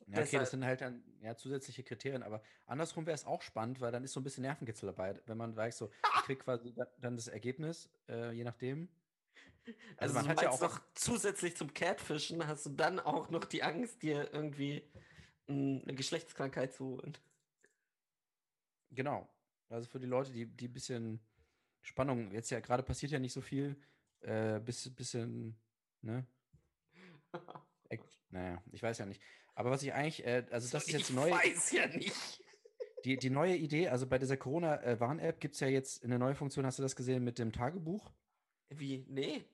[0.06, 3.80] Ja, okay, das sind halt dann ja, zusätzliche Kriterien, aber andersrum wäre es auch spannend,
[3.80, 6.74] weil dann ist so ein bisschen Nervenkitzel dabei, wenn man weiß, so, ich krieg quasi
[6.74, 8.90] da- dann das Ergebnis, äh, je nachdem.
[9.96, 13.44] Also, man du hat ja auch- noch zusätzlich zum Catfischen hast du dann auch noch
[13.44, 14.82] die Angst, dir irgendwie
[15.46, 17.16] eine Geschlechtskrankheit zu holen.
[18.90, 19.28] Genau.
[19.68, 21.20] Also für die Leute, die, die ein bisschen
[21.82, 23.76] Spannung, jetzt ja gerade passiert ja nicht so viel,
[24.20, 25.56] äh, bis, bisschen,
[26.02, 26.26] ne?
[28.30, 29.22] Naja, ich weiß ja nicht.
[29.54, 32.42] Aber was ich eigentlich, äh, also das ist jetzt ich die neue, weiß ja nicht.
[33.04, 36.66] die, die neue Idee, also bei dieser Corona-Warn-App gibt es ja jetzt eine neue Funktion,
[36.66, 38.10] hast du das gesehen mit dem Tagebuch?
[38.70, 39.04] Wie?
[39.08, 39.44] Nee.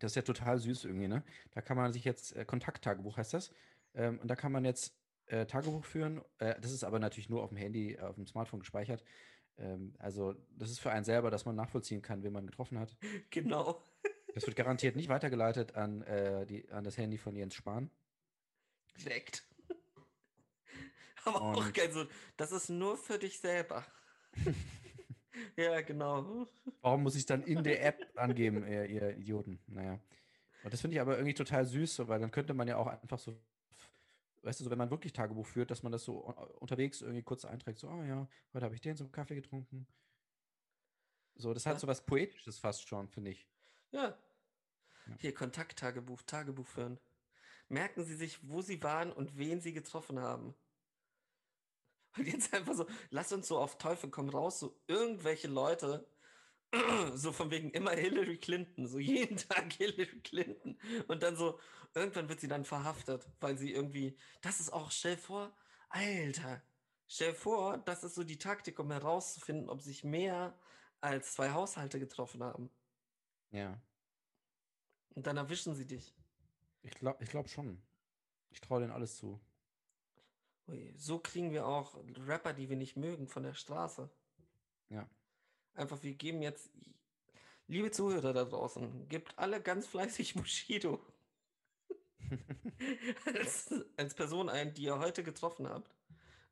[0.00, 1.22] Das ist ja total süß irgendwie, ne?
[1.52, 3.52] Da kann man sich jetzt, äh, Kontakttagebuch heißt das,
[3.94, 4.94] ähm, und da kann man jetzt
[5.26, 6.20] äh, Tagebuch führen.
[6.38, 9.04] Äh, das ist aber natürlich nur auf dem Handy, äh, auf dem Smartphone gespeichert.
[9.58, 12.96] Ähm, also das ist für einen selber, dass man nachvollziehen kann, wen man getroffen hat.
[13.30, 13.80] Genau.
[14.34, 17.90] Das wird garantiert nicht weitergeleitet an, äh, die, an das Handy von Jens Spahn.
[19.04, 19.44] Direkt.
[21.24, 23.84] Aber auch Und- geil, so, das ist nur für dich selber.
[25.56, 26.46] ja, genau.
[26.80, 29.60] Warum muss ich es dann in der App angeben, ihr, ihr Idioten?
[29.66, 29.98] Naja.
[30.62, 33.18] Und das finde ich aber irgendwie total süß, weil dann könnte man ja auch einfach
[33.18, 33.38] so,
[34.42, 36.18] weißt du, so, wenn man wirklich Tagebuch führt, dass man das so
[36.58, 39.86] unterwegs irgendwie kurz einträgt, so, oh ja, heute habe ich den zum Kaffee getrunken.
[41.36, 41.78] So, das hat Ja.
[41.80, 43.48] so was Poetisches fast schon, finde ich.
[43.92, 44.18] Ja.
[45.06, 45.16] Ja.
[45.18, 46.98] Hier, Kontakttagebuch, Tagebuch führen.
[47.68, 50.54] Merken Sie sich, wo Sie waren und wen Sie getroffen haben.
[52.16, 56.06] Und jetzt einfach so, lass uns so auf Teufel komm raus, so irgendwelche Leute,
[57.14, 60.78] so von wegen immer Hillary Clinton, so jeden Tag Hillary Clinton.
[61.08, 61.58] Und dann so,
[61.94, 65.56] irgendwann wird sie dann verhaftet, weil sie irgendwie, das ist auch, stell vor,
[65.88, 66.62] Alter,
[67.06, 70.58] stell vor, das ist so die Taktik, um herauszufinden, ob sich mehr
[71.00, 72.70] als zwei Haushalte getroffen haben.
[73.50, 73.80] Ja.
[75.14, 76.14] Und dann erwischen sie dich.
[76.82, 77.82] Ich glaube ich glaub schon.
[78.50, 79.40] Ich traue denen alles zu.
[80.68, 81.94] Ui, so kriegen wir auch
[82.26, 84.10] Rapper, die wir nicht mögen, von der Straße.
[84.88, 85.08] Ja.
[85.74, 86.70] Einfach, wir geben jetzt,
[87.66, 91.00] liebe Zuhörer da draußen, gebt alle ganz fleißig Bushido
[93.26, 95.94] als, als Person ein, die ihr heute getroffen habt.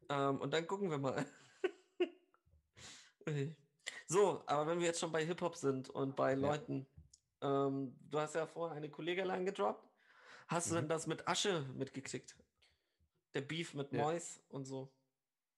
[0.08, 1.26] Ähm, und dann gucken wir mal.
[3.28, 3.56] Ui.
[4.06, 6.86] so, aber wenn wir jetzt schon bei Hip-Hop sind und bei Leuten,
[7.42, 9.88] ähm, du hast ja vorher eine Kollegin gedroppt.
[10.48, 10.76] Hast du Mhm.
[10.76, 12.36] denn das mit Asche mitgekriegt?
[13.34, 14.02] Der Beef mit Ja.
[14.02, 14.92] Mois und so.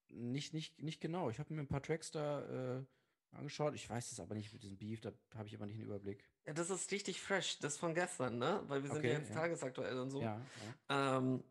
[0.09, 1.31] Nicht, nicht, nicht genau.
[1.31, 2.85] Ich habe mir ein paar Tracks da äh,
[3.33, 3.75] angeschaut.
[3.75, 6.29] Ich weiß es aber nicht mit diesem Beef, da habe ich aber nicht einen Überblick.
[6.47, 7.59] Ja, das ist richtig fresh.
[7.61, 8.63] Das von gestern, ne?
[8.67, 9.37] Weil wir sind ja Okay, jetzt ja.
[9.37, 10.21] tagesaktuell und so.
[10.21, 10.41] Ja,
[10.89, 11.17] ja.
[11.19, 11.45] Ähm,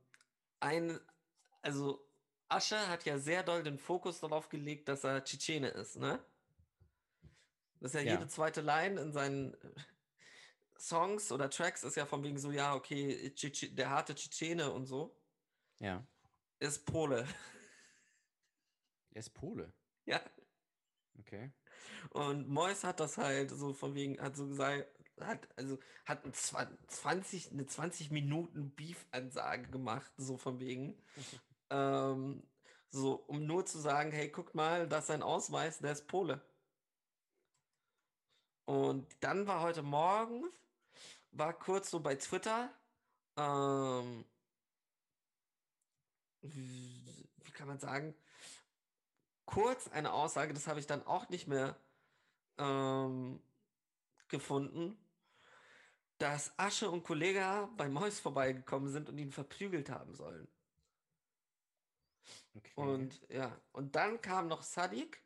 [0.60, 1.00] ein,
[1.62, 2.06] also
[2.50, 6.20] Asche hat ja sehr doll den Fokus darauf gelegt, dass er Tschetschene ist, ne?
[7.80, 8.14] Das ist ja, Ja.
[8.16, 9.58] jede zweite Line in seinen äh,
[10.78, 13.34] Songs oder Tracks ist ja von wegen so, ja, okay,
[13.72, 15.16] der harte Tschetschene und so,
[15.80, 16.06] ja.
[16.60, 17.28] ist Pole.
[19.12, 19.74] Er ist Pole.
[20.06, 20.22] ja.
[21.20, 21.52] Okay.
[22.12, 24.88] Und Mois hat das halt so von wegen, hat so gesagt,
[25.20, 30.96] hat, also hat ein zwan- 20, eine 20 Minuten Beef-Ansage gemacht, so von wegen.
[31.70, 32.44] ähm,
[32.92, 36.42] so, um nur zu sagen, hey, guck mal, das ist sein Ausweis, der ist Pole.
[38.66, 40.44] Und dann war heute Morgen,
[41.32, 42.72] war kurz so bei Twitter,
[43.38, 44.26] ähm,
[46.42, 48.16] wie, kann man sagen,
[49.46, 51.76] kurz eine Aussage, das habe ich dann auch nicht mehr
[52.58, 53.42] ähm,
[54.30, 54.98] gefunden,
[56.20, 60.48] dass Asche und Kollega bei Mois vorbeigekommen sind und ihn verprügelt haben sollen.
[62.56, 62.72] okay.
[62.76, 65.22] Und ja, und dann kam noch Sadiq,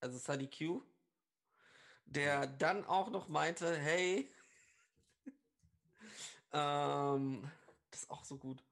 [0.00, 0.82] also Sadiq Q,
[2.04, 4.30] der dann auch noch meinte, hey,
[6.52, 7.50] ähm,
[7.90, 8.62] das ist auch so gut,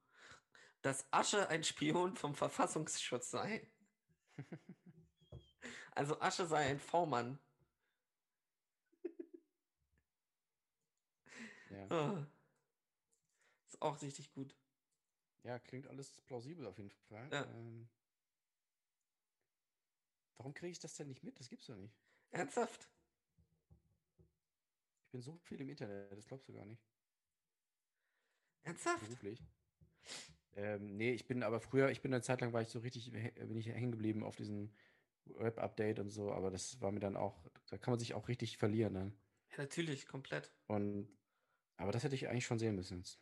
[0.83, 3.71] dass Asche ein Spion vom Verfassungsschutz sei.
[5.95, 7.39] Also Asche sei ein V-Mann.
[11.69, 11.87] Ja.
[11.89, 12.27] Ah.
[13.67, 14.55] Ist auch richtig gut.
[15.43, 17.29] ja, klingt alles plausibel auf jeden Fall.
[17.31, 17.43] Ja.
[17.45, 17.89] Ähm,
[20.37, 21.39] warum kriege ich das denn nicht mit?
[21.39, 21.95] Das gibt's doch nicht.
[22.31, 22.89] Ernsthaft?
[25.05, 26.83] Ich bin so viel im Internet, das glaubst du gar nicht.
[28.63, 29.01] Ernsthaft?
[29.01, 29.39] Beruflich.
[30.55, 33.11] Ähm, nee, ich bin aber früher, ich bin eine Zeit lang war ich so richtig,
[33.11, 34.71] bin ich hängen geblieben auf diesen
[35.25, 38.57] Web-Update und so, aber das war mir dann auch, da kann man sich auch richtig
[38.57, 39.13] verlieren dann.
[39.51, 40.51] Ja, natürlich, komplett.
[40.67, 41.07] Und
[41.77, 42.99] aber das hätte ich eigentlich schon sehen müssen.
[42.99, 43.19] jetzt.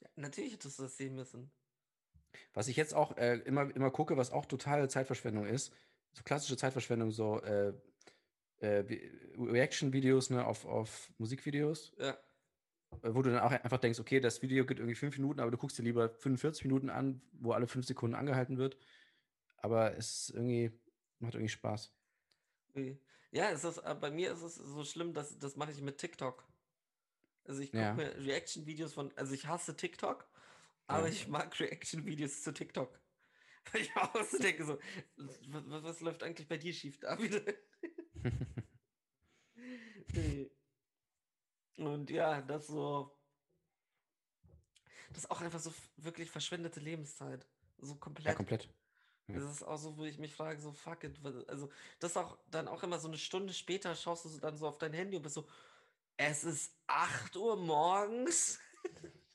[0.00, 1.50] Ja, natürlich hättest du das sehen müssen.
[2.52, 5.72] Was ich jetzt auch äh, immer, immer gucke, was auch totale Zeitverschwendung ist,
[6.12, 7.72] so klassische Zeitverschwendung, so äh,
[8.58, 8.84] äh,
[9.38, 12.18] Reaction-Videos ne, auf, auf Musikvideos, Ja.
[13.02, 15.50] Äh, wo du dann auch einfach denkst, okay, das Video geht irgendwie fünf Minuten, aber
[15.50, 18.76] du guckst dir lieber 45 Minuten an, wo alle fünf Sekunden angehalten wird.
[19.56, 20.72] Aber es irgendwie,
[21.20, 21.92] macht irgendwie Spaß.
[23.30, 25.98] Ja, es ist, äh, bei mir ist es so schlimm, dass das mache ich mit
[25.98, 26.44] TikTok.
[27.44, 27.94] Also ich gucke Ja.
[27.94, 30.26] mir Reaction-Videos von, also ich hasse TikTok,
[30.86, 31.12] aber Ja.
[31.12, 33.00] ich mag Reaction-Videos zu TikTok.
[33.72, 34.78] Weil ich auch so denke, so,
[35.16, 37.56] was, was läuft eigentlich bei dir schief, David?
[40.14, 40.50] Nee.
[41.76, 43.16] Und ja, das so,
[45.10, 47.46] das ist auch einfach so wirklich verschwendete Lebenszeit.
[47.78, 48.26] So komplett.
[48.26, 48.68] Ja, komplett.
[49.26, 49.36] Ja.
[49.36, 51.18] Das ist auch so, wo ich mich frage, so fuck it.
[51.48, 54.56] Also, das ist auch dann auch immer so eine Stunde später schaust du so dann
[54.56, 55.48] so auf dein Handy und bist so,
[56.16, 58.60] es ist 8 Uhr morgens.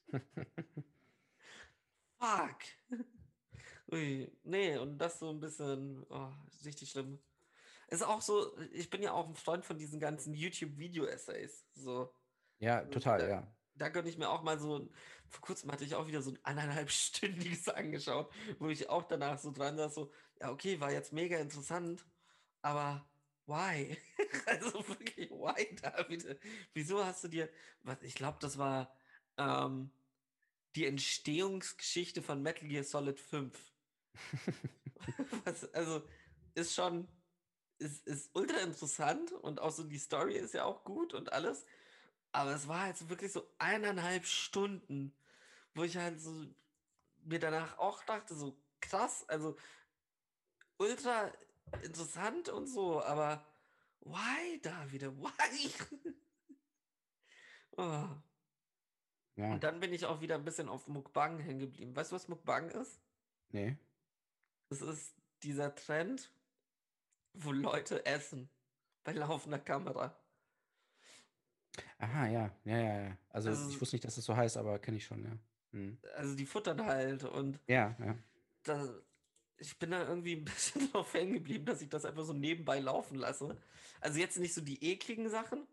[2.19, 2.59] fuck.
[3.91, 6.31] Ui, nee, und das so ein bisschen, oh,
[6.63, 7.19] richtig schlimm.
[7.87, 11.65] Ist auch so, ich bin ja auch ein Freund von diesen ganzen YouTube-Video-Essays.
[11.73, 12.13] So,
[12.59, 13.55] Ja, total, da- ja.
[13.75, 14.89] da gönne ich mir auch mal so,
[15.29, 19.51] vor kurzem hatte ich auch wieder so ein anderthalbstündiges angeschaut, wo ich auch danach so
[19.51, 22.05] dran saß, so, ja, okay, war jetzt mega interessant,
[22.61, 23.09] aber
[23.47, 23.97] why?
[24.47, 26.39] also wirklich, why, David?
[26.73, 27.49] Wieso hast du dir,
[27.83, 28.95] was, ich glaube, das war
[29.37, 29.91] ähm,
[30.75, 33.73] die Entstehungsgeschichte von Metal Gear Solid 5.
[35.45, 36.07] was, also,
[36.55, 37.07] ist schon,
[37.79, 41.65] ist, ist ultra interessant und auch so die Story ist ja auch gut und alles.
[42.31, 45.13] Aber es war halt so wirklich so eineinhalb Stunden,
[45.73, 46.45] wo ich halt so
[47.23, 49.57] mir danach auch dachte, so krass, also
[50.77, 51.31] ultra
[51.83, 53.45] interessant und so, aber
[54.01, 55.15] why da wieder?
[55.17, 55.71] Why?
[57.77, 58.07] oh.
[59.35, 61.95] Ja, Und dann bin ich auch wieder ein bisschen auf Mukbang hängen geblieben.
[61.95, 62.99] Weißt du, was Mukbang ist?
[63.51, 63.77] nee.
[64.71, 66.31] Es ist dieser Trend,
[67.33, 68.49] wo Leute essen
[69.03, 70.15] bei laufender Kamera.
[71.97, 73.17] Aha, ja, ja, ja, ja.
[73.29, 75.37] Also, Also- ich wusste nicht, dass das so heißt, aber kenne ich schon, ja.
[75.71, 75.97] Hm.
[76.15, 78.17] Also die futtern halt und Ja, ja.
[78.63, 78.89] da,
[79.57, 82.79] ich bin da irgendwie ein bisschen drauf hängen geblieben, dass ich das einfach so nebenbei
[82.79, 83.55] laufen lasse.
[84.01, 85.67] Also jetzt nicht so die ekligen Sachen.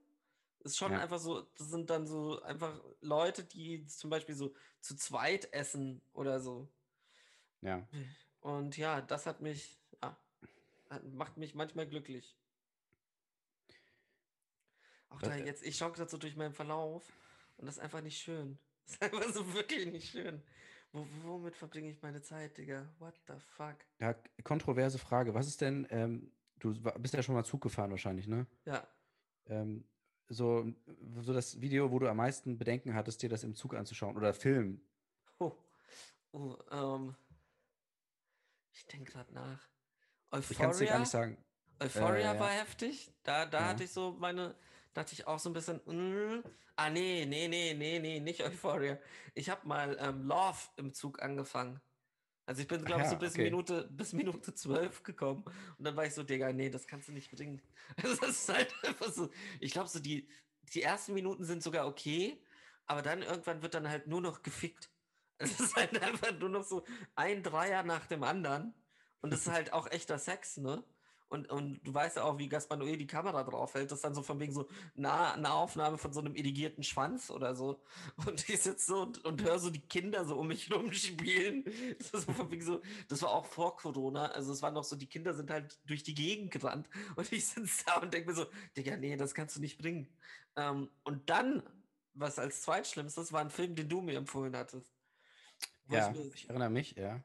[0.61, 0.99] Ist schon Ja.
[1.01, 6.03] einfach so, das sind dann so einfach Leute, die zum Beispiel so zu zweit essen
[6.13, 6.69] oder so.
[7.63, 7.87] Ja.
[8.41, 10.17] Und ja, das hat mich, ja,
[11.13, 12.37] macht mich manchmal glücklich.
[15.17, 15.47] Auch da Äh, äh.
[15.47, 17.05] jetzt, ich schaue gerade so durch meinen Verlauf
[17.57, 18.59] und das ist einfach nicht schön.
[18.87, 20.41] Das ist einfach so wirklich nicht schön.
[20.93, 22.89] Wo, womit verbringe ich meine Zeit, Digga?
[23.01, 23.75] What the fuck?
[23.99, 25.35] Ja, kontroverse Frage.
[25.35, 28.47] Was ist denn, ähm, du bist ja schon mal Zug gefahren wahrscheinlich, ne?
[28.65, 28.87] Ja,
[29.47, 29.89] Ähm,
[30.29, 30.73] so,
[31.21, 34.33] so das Video, wo du am meisten Bedenken hattest, dir das im Zug anzuschauen oder
[34.35, 34.81] Film.
[35.39, 35.53] Oh,
[36.33, 37.17] oh ähm,
[38.73, 39.69] ich denke gerade nach.
[40.49, 41.45] Ich kann es dir gar Euphoria, nicht sagen.
[41.81, 42.61] Euphoria Äh, war ja.
[42.61, 43.13] heftig.
[43.25, 43.69] Da, da Ja.
[43.69, 44.55] hatte ich so meine,
[44.97, 46.43] dachte ich auch so ein bisschen, mm,
[46.77, 48.99] ah nee, nee, nee, nee, nee, nicht Euphoria.
[49.35, 51.81] Ich habe mal ähm, Love im Zug angefangen.
[52.47, 53.45] Also ich bin, glaube ich, so ja, bis okay.
[53.45, 55.45] Minute, bis Minute 12 gekommen.
[55.77, 57.61] Und dann war ich so, Digga, nee, das kannst du nicht bringen.
[58.03, 59.31] Das ist halt einfach so.
[59.61, 60.29] Ich glaube, so die,
[60.73, 62.41] die ersten Minuten sind sogar okay,
[62.87, 64.91] aber dann irgendwann wird dann halt nur noch gefickt.
[65.39, 66.83] Es ist halt einfach nur noch so
[67.15, 68.73] ein Dreier nach dem anderen.
[69.21, 70.83] Und das ist halt auch echter Sex, ne?
[71.29, 73.91] Und, und du weißt ja auch, wie Gaspar Noé die Kamera draufhält.
[73.91, 77.31] Das ist dann so von wegen so nah, eine Aufnahme von so einem irrigierten Schwanz
[77.31, 77.83] oder so.
[78.27, 81.65] Und ich sitze so und, und höre so die Kinder so um mich rumspielen.
[81.99, 84.27] Das, ist so von wegen so, das war auch vor Corona.
[84.27, 86.89] Also es war noch so, die Kinder sind halt durch die Gegend gerannt.
[87.17, 90.09] Und ich sitze da und denke mir so, Digga, nee, das kannst du nicht bringen.
[90.55, 91.63] Ähm, und dann,
[92.15, 94.95] was als zweitschlimmstes, war ein Film, den du mir empfohlen hattest.
[95.89, 97.21] Ja, ich mir- ich erinnere mich, ja.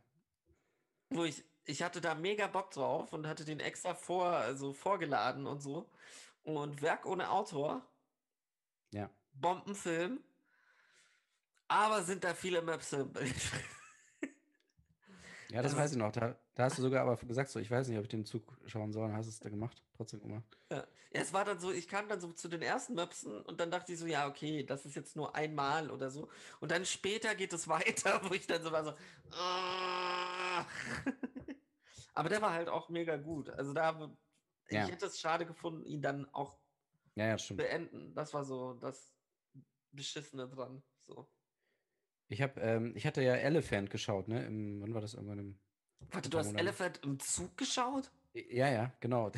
[1.09, 5.45] wo ich, ich hatte da mega Bock drauf und hatte den extra vor, also vorgeladen
[5.47, 5.89] und so.
[6.43, 7.85] Und Werk ohne Autor,
[8.91, 9.09] Ja.
[9.33, 10.19] Bombenfilm,
[11.67, 13.33] aber sind da viele Maps im Bild.
[15.49, 16.11] Ja, das Also- weiß ich noch.
[16.13, 18.57] Da, da hast du sogar aber gesagt, so, ich weiß nicht, ob ich den Zug
[18.67, 19.11] schauen soll.
[19.11, 19.81] Hast du es da gemacht?
[19.97, 20.45] Trotzdem gemacht.
[20.69, 20.77] Ja.
[20.77, 23.69] ja, es war dann so, ich kam dann so zu den ersten Möpsen und dann
[23.69, 26.29] dachte ich so, ja, okay, das ist jetzt nur einmal oder so.
[26.61, 28.93] Und dann später geht es weiter, wo ich dann so war so.
[29.31, 30.65] "Ah."
[32.13, 33.49] Aber der war halt auch mega gut.
[33.49, 34.11] Also da,
[34.67, 34.87] ich Ja.
[34.87, 36.57] hätte es schade gefunden, ihn dann auch
[37.15, 37.59] Ja, ja, stimmt.
[37.59, 38.13] beenden.
[38.15, 39.13] Das war so das
[39.91, 40.81] Beschissene dran.
[41.07, 41.27] So.
[42.27, 44.45] Ich habe, ähm, ich hatte ja Elephant geschaut, ne?
[44.45, 45.59] Im, wann war das irgendwann im.
[46.11, 46.63] Warte, du hast Monate.
[46.63, 48.09] Elephant im Zug geschaut?
[48.33, 49.29] Ja, ja, genau.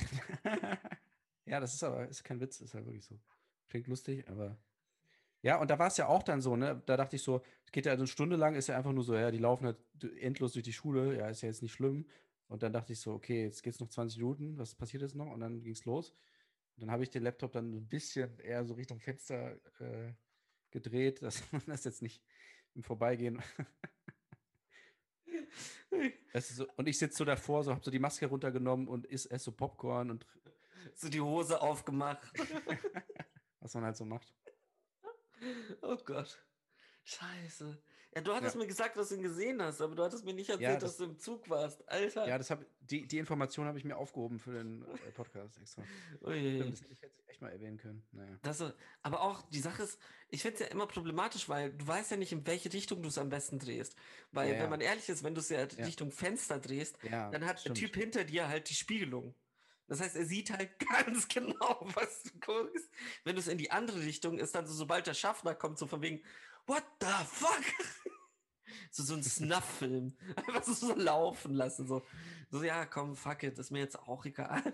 [1.46, 3.20] ja, das ist aber ist kein Witz, ist halt wirklich so.
[3.68, 4.58] Klingt lustig, aber.
[5.42, 6.82] Ja, und da war es ja auch dann so, ne?
[6.86, 9.04] Da dachte ich so, es geht ja also eine Stunde lang, ist ja einfach nur
[9.04, 9.78] so, ja, die laufen halt
[10.20, 12.08] endlos durch die Schule, ja, ist ja jetzt nicht schlimm.
[12.54, 15.26] Und dann dachte ich so, okay, jetzt geht's noch 20 Minuten, was passiert jetzt noch?
[15.26, 16.12] Und dann ging's los.
[16.76, 20.14] Und dann habe ich den Laptop dann ein bisschen eher so Richtung Fenster äh,
[20.70, 22.22] gedreht, dass man das jetzt nicht
[22.76, 23.42] im Vorbeigehen.
[26.40, 29.44] So, und ich sitze so davor, so habe so die Maske runtergenommen und esse ess
[29.44, 30.26] so Popcorn und
[30.96, 32.32] So die Hose aufgemacht.
[33.60, 34.34] was man halt so macht.
[35.82, 36.44] Oh Gott.
[37.04, 37.82] Scheiße.
[38.16, 38.62] Ja, du hattest Ja.
[38.62, 40.98] mir gesagt, dass du ihn gesehen hast, aber du hattest mir nicht erzählt, das- dass
[40.98, 41.88] du im Zug warst.
[41.90, 42.28] Alter.
[42.28, 45.84] Ja, das hab, die, die Information habe ich mir aufgehoben für den äh, Podcast extra.
[46.22, 48.04] Stimmt, das hätte ich jetzt echt mal erwähnen können.
[48.12, 48.38] Naja.
[48.44, 48.64] Das,
[49.02, 50.00] aber auch die Sache ist,
[50.30, 53.10] ich finde es ja immer problematisch, weil du weißt ja nicht, in welche Richtung du
[53.10, 53.96] es am besten drehst.
[54.32, 54.64] Weil, Ja, ja.
[54.64, 55.86] wenn man ehrlich ist, wenn du es ja, Ja.
[55.86, 57.78] Richtung Fenster drehst, Ja, dann hat stimmt.
[57.78, 59.34] der Typ hinter dir halt die Spiegelung.
[59.88, 60.70] Das heißt, er sieht halt
[61.08, 62.90] ganz genau, was du guckst.
[63.26, 65.88] Wenn du es in die andere Richtung ist, dann so, sobald der Schaffner kommt, so
[65.88, 66.24] von wegen,
[66.66, 67.64] what the fuck?
[68.92, 70.16] so, so ein Snuff-Film.
[70.36, 71.88] Einfach so, so laufen lassen.
[71.88, 72.02] So.
[72.50, 74.74] so, ja, komm, fuck it, ist mir jetzt auch egal.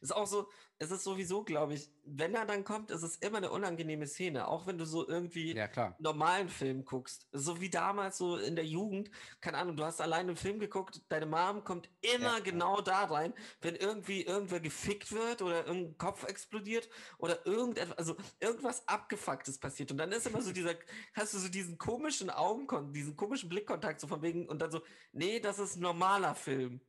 [0.00, 3.36] Ist auch so, es ist sowieso, glaube ich, wenn er dann kommt, ist es immer
[3.36, 4.48] eine unangenehme Szene.
[4.48, 5.94] Auch wenn du so irgendwie Ja, klar.
[5.98, 7.28] normalen Film guckst.
[7.32, 9.10] So wie damals so in der Jugend.
[9.42, 13.04] Keine Ahnung, du hast alleine einen Film geguckt, deine Mom kommt immer Ja, genau da
[13.04, 19.58] rein, wenn irgendwie irgendwer gefickt wird oder irgendein Kopf explodiert oder irgendetwas, also irgendwas Abgefucktes
[19.58, 19.90] passiert.
[19.92, 20.74] Und dann ist immer so dieser,
[21.14, 24.80] hast du so diesen komischen Augenkon, diesen komischen Blickkontakt so von wegen und dann so,
[25.12, 26.80] nee, das ist ein normaler Film.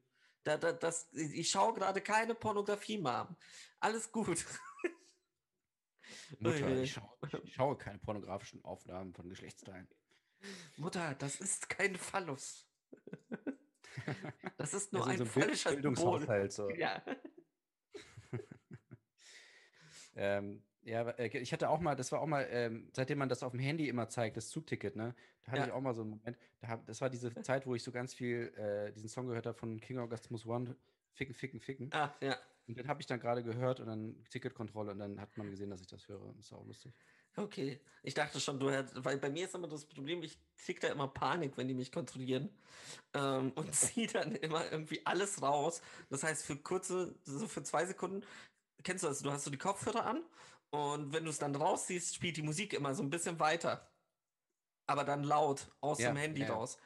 [0.43, 3.35] Da, da, das, ich schaue gerade keine Pornografie, Mom.
[3.79, 4.45] Alles gut.
[6.39, 9.87] Mutter, ich, schau, ich schaue keine pornografischen Aufnahmen von Geschlechtsteilen.
[10.77, 12.67] Mutter, das ist kein Phallus.
[14.57, 15.71] Das ist nur Ja, ein so phallischer.
[15.71, 16.51] Bildungshaushalt.
[16.51, 16.69] So.
[16.71, 17.03] Ja.
[20.13, 23.43] Ähm, ja, äh, ich hatte auch mal, das war auch mal, ähm, seitdem man das
[23.43, 25.15] auf dem Handy immer zeigt, das Zugticket, ne?
[25.43, 25.67] Da hatte Ja.
[25.67, 27.91] ich auch mal so einen Moment, da hab, das war diese Zeit, wo ich so
[27.91, 30.75] ganz viel äh, diesen Song gehört habe von King Orgasmus One,
[31.13, 31.89] Ficken, Ficken, Ficken.
[31.93, 32.37] Ah, ja.
[32.67, 35.69] Und den habe ich dann gerade gehört und dann Ticketkontrolle und dann hat man gesehen,
[35.69, 36.33] dass ich das höre.
[36.33, 36.93] Das ist auch lustig.
[37.35, 37.79] Okay.
[38.03, 40.89] Ich dachte schon, du hättest, weil bei mir ist immer das Problem, ich krieg da
[40.89, 42.49] immer Panik, wenn die mich kontrollieren.
[43.13, 45.81] Ähm, und ziehe dann immer irgendwie alles raus.
[46.09, 48.25] Das heißt, für kurze, so für zwei Sekunden,
[48.83, 50.23] kennst du das, du hast so die Kopfhörer an
[50.71, 53.93] und wenn du es dann rausziehst, spielt die Musik immer so ein bisschen weiter.
[54.87, 56.53] Aber dann laut aus Ja, dem Handy ja, ja.
[56.55, 56.77] raus.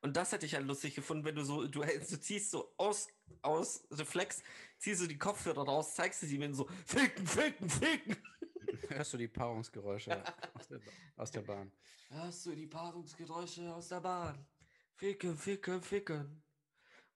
[0.00, 3.08] Und das hätte ich halt lustig gefunden, wenn du so, du, du ziehst so aus,
[3.42, 4.42] aus Reflex,
[4.78, 8.16] ziehst du die Kopfhörer raus, zeigst du sie mir so, ficken, ficken, ficken.
[8.88, 10.22] Hörst du die Paarungsgeräusche
[10.54, 10.80] aus, der,
[11.16, 11.72] aus der Bahn?
[12.10, 14.46] Hörst du die Paarungsgeräusche aus der Bahn?
[14.94, 16.42] Ficken, ficken, ficken.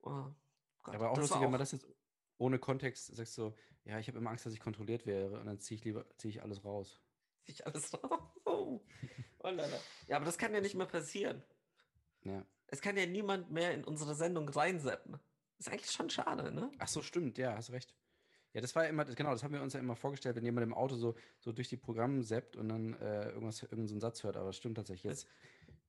[0.03, 0.35] Oh,
[0.83, 1.87] Gott, Aber auch lustig, war wenn man das jetzt
[2.43, 5.61] ohne Kontext sagst so, ja, ich habe immer Angst, dass ich kontrolliert wäre und dann
[5.61, 7.01] ziehe ich lieber, ziehe ich alles raus.
[7.45, 7.91] sich alles
[8.45, 8.81] Oh.
[9.45, 9.77] Oh, lala.
[10.07, 11.43] Ja, aber das kann ja nicht mehr passieren.
[12.23, 12.47] Ja.
[12.69, 15.19] Es kann ja niemand mehr in unsere Sendung reinseppen.
[15.59, 16.71] Ist eigentlich schon schade, ne?
[16.79, 17.93] Ach so, stimmt, ja, hast recht.
[18.53, 20.65] Ja, das war ja immer, genau, das haben wir uns ja immer vorgestellt, wenn jemand
[20.65, 24.37] im Auto so, so durch die Programme seppt und dann äh, irgendwas, irgendeinen Satz hört,
[24.37, 25.11] aber das stimmt tatsächlich.
[25.11, 25.27] Jetzt,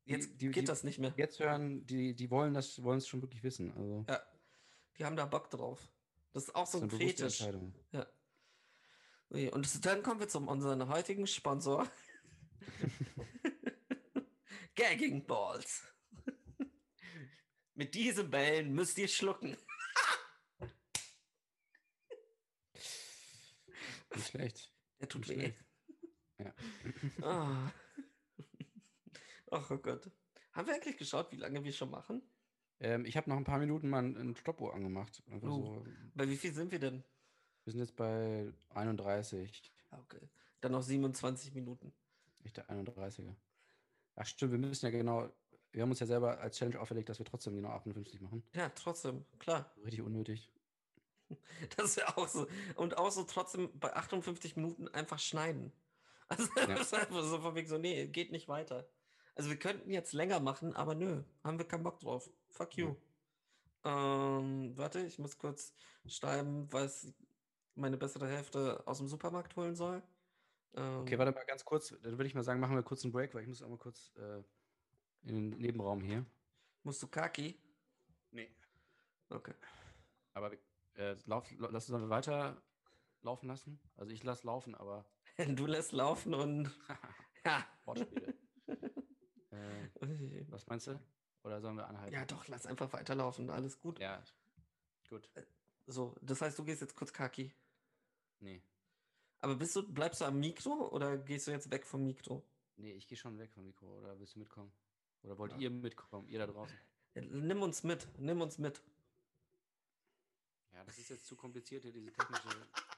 [0.06, 1.14] Jetzt die, geht die, das nicht mehr.
[1.16, 3.72] Jetzt hören, die, die wollen das, wollen es schon wirklich wissen.
[3.78, 4.20] Also, Ja.
[4.98, 5.93] Die haben da Bock drauf.
[6.34, 7.42] Das ist auch so ein Fetisch.
[7.42, 7.74] Entscheidung.
[7.92, 8.08] Ja.
[9.32, 11.88] Ui, Und dann kommen wir zu unserem heutigen Sponsor.
[14.76, 15.84] Gagging Balls.
[17.76, 19.58] Mit diesen Bällen müsst ihr schlucken.
[24.16, 24.72] Nicht schlecht.
[25.00, 25.40] Der tut Nicht weh.
[25.40, 25.66] schlecht.
[27.20, 27.74] Ja.
[29.52, 30.10] Ach oh Gott.
[30.52, 32.22] Haben wir eigentlich geschaut, wie lange wir schon machen?
[32.84, 35.24] Ähm, ich habe noch ein paar Minuten mal ein, Stoppuhr angemacht.
[35.32, 35.40] Oh.
[35.40, 35.86] so,
[36.16, 37.04] Bei wie viel sind wir denn?
[37.64, 39.72] wir sind jetzt bei 31.
[39.92, 40.20] Ah, Okay.
[40.62, 41.94] Dann noch 27 Minuten.
[42.44, 43.36] Ich der 31er.
[44.16, 45.30] Ach stimmt, wir müssen ja genau,
[45.72, 48.44] wir haben uns ja selber als Challenge auferlegt, dass wir trotzdem genau 58 machen.
[48.54, 49.74] Ja, trotzdem, klar.
[49.84, 50.50] Richtig unnötig.
[51.78, 52.48] Das wäre auch so.
[52.76, 55.72] Und auch so trotzdem bei 58 Minuten einfach schneiden.
[56.30, 56.68] Also Ja.
[56.68, 58.88] das ist einfach so von wegen so, nee, geht nicht weiter.
[59.36, 62.30] Also wir könnten jetzt länger machen, aber nö, haben wir keinen Bock drauf.
[62.54, 62.96] Fuck you.
[63.84, 65.74] Ähm, warte, ich muss kurz
[66.06, 67.12] schreiben, was
[67.76, 70.04] meine bessere Hälfte aus dem Supermarkt holen soll.
[70.76, 71.90] Ähm, Okay, warte mal ganz kurz.
[71.90, 73.78] Dann würde ich mal sagen, machen wir kurz einen Break, weil ich muss auch mal
[73.78, 74.44] kurz äh,
[75.24, 76.26] in den Nebenraum hier.
[76.84, 77.60] Musst du Kaki?
[78.32, 78.56] Nee.
[79.30, 79.56] Okay.
[80.34, 80.52] Aber
[80.96, 82.62] äh, lauf, la- lass uns weiter
[83.22, 83.80] laufen lassen.
[83.96, 85.06] Also ich lasse laufen, aber
[85.56, 86.72] Du lässt laufen und.
[87.46, 87.68] Ja.
[87.84, 88.34] Wortspiele.
[89.52, 90.98] äh, was meinst du?
[91.44, 92.14] Oder sollen wir anhalten?
[92.14, 93.50] Ja, doch, lass einfach weiterlaufen.
[93.50, 94.00] Alles gut.
[94.00, 94.24] Ja.
[95.10, 95.30] Gut.
[95.88, 97.54] So, das heißt, du gehst jetzt kurz Kaki.
[98.40, 98.62] Nee.
[99.42, 102.42] Aber bist du, bleibst du am Mikro oder gehst du jetzt weg vom Mikro?
[102.78, 103.98] Nee, ich gehe schon weg vom Mikro.
[104.00, 104.72] Oder willst du mitkommen?
[105.24, 105.58] Oder wollt Ja.
[105.60, 106.28] ihr mitkommen?
[106.30, 106.76] Ihr da draußen?
[107.16, 108.82] Ja, Nimm uns mit, nimm uns mit.
[110.72, 112.48] Ja, das ist jetzt zu kompliziert hier, diese technische.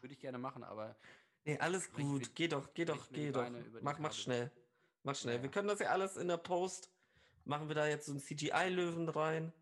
[0.01, 0.95] Würde ich gerne machen, aber
[1.43, 2.19] Nee, alles gut.
[2.19, 3.49] mit- Geh doch, geh doch, geh doch.
[3.81, 4.51] Mach, mach schnell.
[5.03, 5.37] Mach schnell.
[5.37, 6.89] Ja, Wir können das ja alles in der Post.
[7.45, 9.53] Machen wir da jetzt so einen CGI-Löwen rein.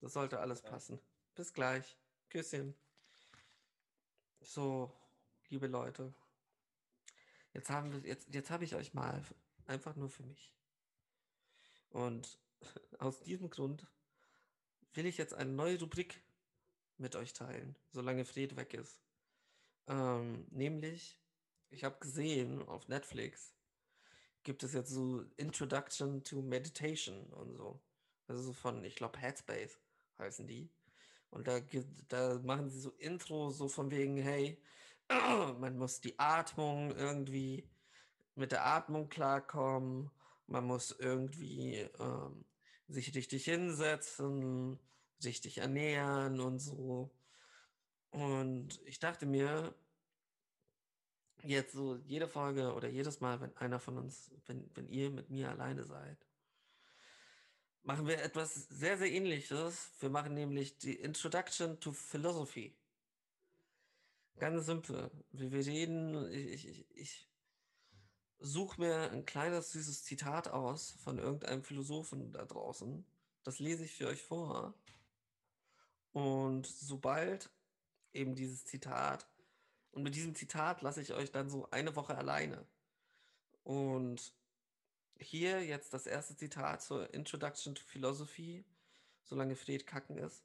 [0.00, 0.70] Das sollte alles Ja.
[0.70, 1.00] passen.
[1.34, 1.96] Bis gleich.
[2.28, 2.74] Küsschen.
[4.40, 4.92] So,
[5.48, 6.14] liebe Leute.
[7.52, 9.24] Jetzt haben wir, jetzt, jetzt habe ich euch mal
[9.66, 10.52] einfach nur für mich.
[11.88, 12.38] Und
[12.98, 13.86] aus diesem Grund
[14.92, 16.22] will ich jetzt eine neue Rubrik
[16.98, 19.00] mit euch teilen, solange Fred weg ist.
[19.86, 21.18] Ähm, nämlich,
[21.70, 23.54] ich habe gesehen auf Netflix,
[24.42, 27.80] gibt es jetzt so Introduction to Meditation und so.
[28.26, 29.78] Also so von, ich glaube, Headspace
[30.18, 30.70] heißen die.
[31.30, 31.60] Und da,
[32.08, 34.60] da machen sie so Intro, so von wegen, hey,
[35.08, 37.68] man muss die Atmung irgendwie
[38.34, 40.10] mit der Atmung klarkommen.
[40.46, 42.44] Man muss irgendwie ähm,
[42.88, 44.78] sich richtig hinsetzen,
[45.24, 47.10] richtig ernähren und so.
[48.10, 49.74] Und ich dachte mir,
[51.44, 55.30] jetzt so jede Folge oder jedes Mal, wenn einer von uns, wenn, wenn ihr mit
[55.30, 56.18] mir alleine seid,
[57.82, 59.90] machen wir etwas sehr, sehr ähnliches.
[60.00, 62.74] Wir machen nämlich die Introduction to Philosophy.
[64.38, 65.10] Ganz simpel.
[65.32, 67.28] Wir, reden, ich, ich, ich
[68.38, 73.04] suche mir ein kleines, süßes Zitat aus von irgendeinem Philosophen da draußen.
[73.44, 74.74] Das lese ich für euch vor.
[76.12, 77.50] Und sobald
[78.12, 79.26] eben dieses Zitat,
[79.92, 82.66] und mit diesem Zitat lasse ich euch dann so eine Woche alleine.
[83.62, 84.32] Und
[85.18, 88.64] hier jetzt das erste Zitat zur Introduction to Philosophy,
[89.24, 90.44] solange Fred kacken ist.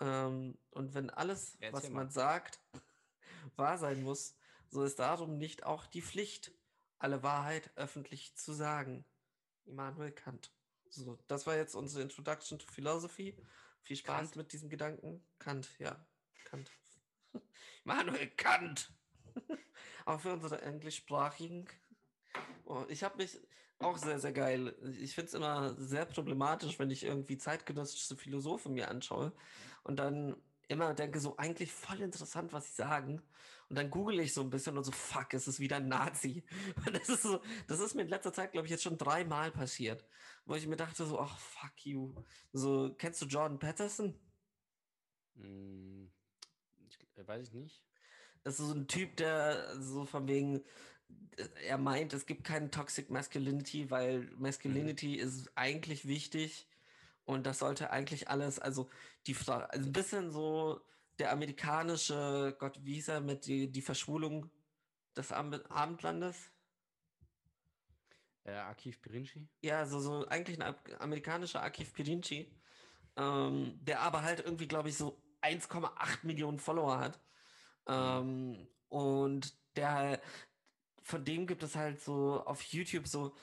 [0.00, 2.12] Ähm, und wenn alles, Ja, was erzähl man mal.
[2.12, 2.60] sagt,
[3.56, 4.36] wahr sein muss,
[4.70, 6.52] so ist darum nicht auch die Pflicht,
[6.98, 9.04] alle Wahrheit öffentlich zu sagen.
[9.64, 10.52] Immanuel Kant.
[10.90, 13.36] So, das war jetzt unsere Introduction to Philosophy.
[13.82, 14.36] Viel Spaß Kant?
[14.36, 15.24] mit diesem Gedanken.
[15.38, 16.04] Kant, ja.
[16.44, 16.70] Kant.
[17.84, 18.92] Immanuel Kant.
[20.06, 21.68] Auch für unsere englischsprachigen.
[22.64, 23.38] Oh, ich habe mich
[23.78, 24.74] auch sehr, sehr geil.
[25.00, 29.32] Ich finde es immer sehr problematisch, wenn ich irgendwie zeitgenössische Philosophen mir anschaue
[29.84, 30.36] und dann
[30.68, 33.22] immer denke, so eigentlich voll interessant, was sie sagen.
[33.68, 36.44] Und dann google ich so ein bisschen und so, fuck, es ist wieder ein Nazi.
[36.92, 40.04] Das ist so, das ist mir in letzter Zeit, glaube ich, jetzt schon dreimal passiert.
[40.44, 42.14] Wo ich mir dachte, so, ach, fuck you.
[42.52, 44.18] So, kennst du Jordan Patterson?
[45.36, 46.17] Hm, ich, äh,
[47.26, 47.82] weiß ich nicht.
[48.44, 50.64] Das ist so ein Typ, der so von wegen,
[51.36, 56.68] äh, er meint, es gibt keine Toxic Masculinity, weil Masculinity ist eigentlich wichtig
[57.24, 58.88] und das sollte eigentlich alles, also
[59.26, 60.80] die Frau, also ein bisschen so
[61.18, 64.50] der amerikanische, Gott, wie hieß er, mit die, die Verschwulung
[65.16, 66.50] des Am Abendlandes?
[68.44, 69.46] Äh, Archiv Pirinci?
[69.60, 72.50] Ja, so, so eigentlich ein amerikanischer Akif Pirinci,
[73.16, 77.20] ähm, der aber halt irgendwie, glaube ich, so 1,8 Millionen Follower hat.
[77.86, 80.20] Ähm, und der,
[81.02, 83.34] von dem gibt es halt so auf YouTube so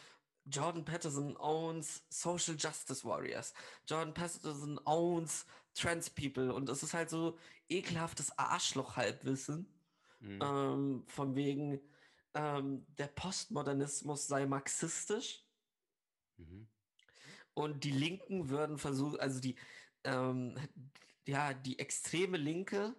[0.46, 3.54] Jordan Peterson owns Social Justice Warriors.
[3.88, 6.54] Jordan Peterson owns Trans People.
[6.54, 7.38] Und es ist halt so
[7.70, 9.68] ekelhaftes Arschloch-Halbwissen.
[10.20, 10.40] Hm.
[10.42, 11.82] Ähm, von wegen,
[12.34, 15.42] ähm, der Postmodernismus sei marxistisch
[16.38, 16.68] Mhm.
[17.54, 19.56] und die Linken würden versuchen, also die,
[20.04, 20.58] ähm,
[21.28, 22.96] ja, die extreme Linke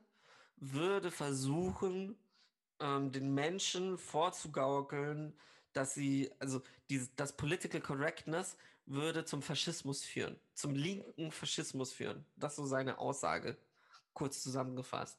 [0.56, 2.18] würde versuchen,
[2.80, 5.38] ähm, den Menschen vorzugaukeln,
[5.72, 8.56] dass sie, also die, das Political Correctness
[8.86, 12.24] würde zum Faschismus führen, zum linken Faschismus führen.
[12.36, 13.58] Das ist so seine Aussage,
[14.12, 15.18] kurz zusammengefasst.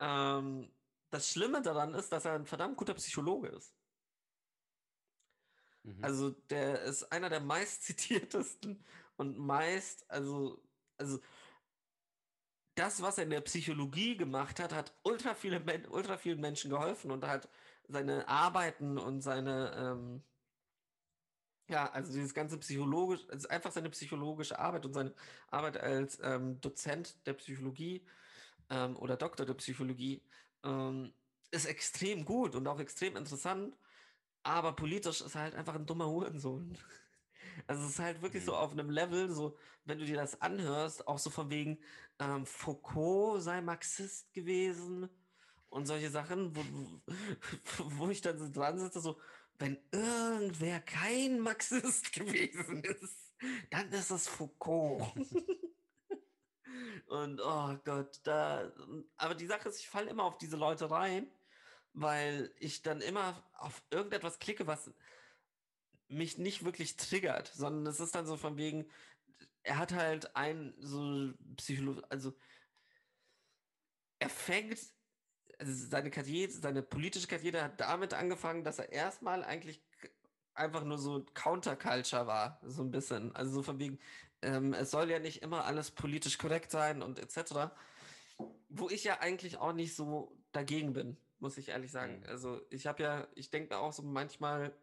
[0.00, 0.70] Ähm,
[1.10, 3.74] das Schlimme daran ist, dass er ein verdammt guter Psychologe ist.
[5.84, 6.02] Mhm.
[6.02, 8.84] Also der ist einer der meist zitiertesten
[9.16, 10.62] und meist, also,
[10.98, 11.20] also
[12.76, 17.10] das, was er in der Psychologie gemacht hat, hat ultra, viele ultra vielen Menschen geholfen
[17.10, 17.48] und hat
[17.88, 20.24] seine Arbeiten und seine, ähm,
[21.68, 25.14] Ja, also dieses ganze psychologisch, ist einfach seine psychologische Arbeit und seine
[25.50, 28.06] Arbeit als ähm, Dozent der Psychologie
[28.70, 30.22] ähm, oder Doktor der Psychologie
[30.64, 31.14] ähm,
[31.50, 33.76] ist extrem gut und auch extrem interessant,
[34.44, 36.78] aber politisch ist er halt einfach ein dummer Hurensohn.
[37.66, 38.58] Also es ist halt wirklich so Mhm.
[38.58, 41.78] auf einem Level, so wenn du dir das anhörst, auch so von wegen
[42.18, 45.08] ähm, Foucault sei Marxist gewesen
[45.70, 47.00] und solche Sachen, wo, wo,
[47.98, 49.20] wo ich dann so dran sitze, so
[49.58, 53.34] wenn irgendwer kein Marxist gewesen ist,
[53.70, 55.12] dann ist es Foucault.
[57.06, 58.72] Und oh Gott, da.
[59.16, 61.30] Aber die Sache ist, ich falle immer auf diese Leute rein,
[61.92, 64.90] weil ich dann immer auf irgendetwas klicke, was
[66.08, 68.86] mich nicht wirklich triggert, sondern es ist dann so von wegen,
[69.62, 72.32] er hat halt ein so Psycholo, also
[74.18, 74.78] er fängt,
[75.58, 79.82] also seine Karriere, seine politische Karriere hat damit angefangen, dass er erstmal eigentlich
[80.54, 83.34] einfach nur so Counterculture war, so ein bisschen.
[83.36, 83.98] Also so von wegen,
[84.42, 87.70] ähm, es soll ja nicht immer alles politisch korrekt sein und etc.
[88.68, 92.20] Wo ich ja eigentlich auch nicht so dagegen bin, muss ich ehrlich sagen.
[92.20, 92.26] Mhm.
[92.26, 94.74] Also ich habe ja, ich denke auch so manchmal,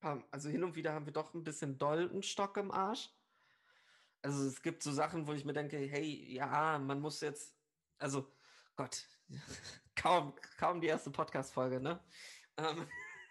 [0.00, 3.10] also hin und wieder haben wir doch ein bisschen doll einen Stock im Arsch.
[4.22, 7.54] Also es gibt so Sachen, wo ich mir denke, hey, ja, man muss jetzt,
[7.98, 8.32] also
[8.76, 9.06] Gott,
[9.96, 12.00] kaum, kaum die erste Podcast-Folge, ne?
[12.56, 12.86] Ähm,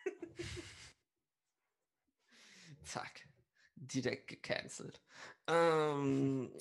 [2.84, 3.28] zack,
[3.76, 5.01] direkt gecancelt.
[5.47, 6.51] Ähm,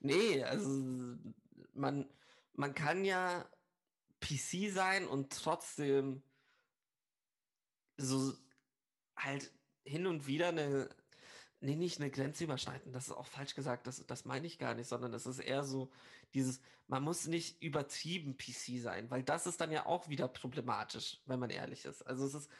[0.00, 1.16] nee, also
[1.74, 2.08] man,
[2.54, 3.48] man kann ja
[4.20, 6.22] PC sein und trotzdem
[7.96, 8.34] so
[9.16, 9.52] halt
[9.84, 10.88] hin und wieder eine,
[11.60, 14.74] nee, nicht eine Grenze überschreiten, das ist auch falsch gesagt, das, das meine ich gar
[14.74, 15.90] nicht, sondern es ist eher so
[16.34, 21.20] dieses, man muss nicht übertrieben PC sein, weil das ist dann ja auch wieder problematisch,
[21.26, 22.02] wenn man ehrlich ist.
[22.02, 22.50] Also es ist,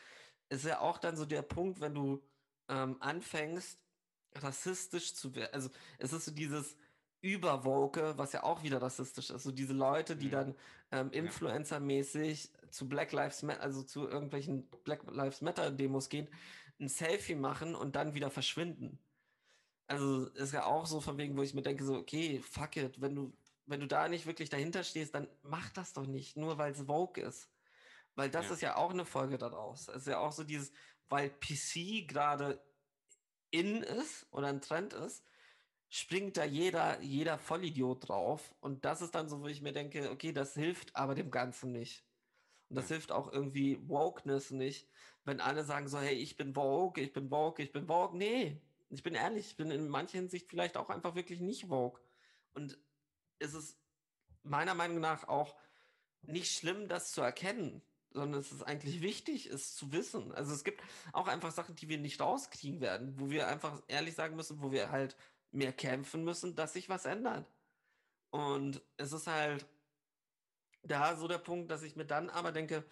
[0.49, 2.23] es ist ja auch dann so der Punkt, wenn du
[2.69, 3.79] ähm, anfängst,
[4.37, 6.77] rassistisch zu werden, also es ist so dieses
[7.33, 10.31] Überwoke, was ja auch wieder rassistisch ist, so diese Leute, die Mhm.
[10.31, 10.55] dann
[10.93, 11.11] ähm.
[11.11, 16.29] Influencer-mäßig zu Black Lives Matter, also zu irgendwelchen Black Lives Matter Demos gehen,
[16.79, 18.99] ein Selfie machen und dann wieder verschwinden.
[19.89, 23.01] Also ist ja auch so von wegen, wo ich mir denke, so, okay, fuck it,
[23.01, 23.33] wenn du,
[23.67, 26.83] wenn du da nicht wirklich dahinter stehst, dann mach das doch nicht, nur weil es
[26.83, 27.51] Vogue ist.
[28.15, 28.55] Weil das Ja.
[28.55, 29.89] ist ja auch eine Folge daraus.
[29.89, 30.73] Es ist ja auch so dieses,
[31.09, 32.61] weil PC gerade
[33.51, 35.25] in ist oder ein Trend ist,
[35.89, 38.55] springt da jeder, jeder Vollidiot drauf.
[38.61, 41.73] Und das ist dann so, wo ich mir denke, okay, das hilft aber dem Ganzen
[41.73, 42.05] nicht.
[42.69, 44.89] Und das hilft auch irgendwie Wokeness nicht,
[45.25, 48.17] wenn alle sagen so, hey, ich bin Vogue, ich bin Vogue, ich bin Vogue.
[48.17, 48.61] Nee,
[48.91, 52.01] ich bin ehrlich, ich bin in mancher Hinsicht vielleicht auch einfach wirklich nicht Vogue.
[52.55, 52.79] Und
[53.39, 53.79] es ist
[54.43, 55.57] meiner Meinung nach auch
[56.23, 60.33] nicht schlimm, das zu erkennen, sondern es ist eigentlich wichtig, es zu wissen.
[60.33, 60.83] Also es gibt
[61.13, 64.73] auch einfach Sachen, die wir nicht rauskriegen werden, wo wir einfach ehrlich sagen müssen, wo
[64.73, 65.17] wir halt
[65.51, 67.47] mehr kämpfen müssen, dass sich was ändert.
[68.31, 69.67] Und es ist halt
[70.83, 72.85] da so der Punkt, dass ich mir dann aber denke,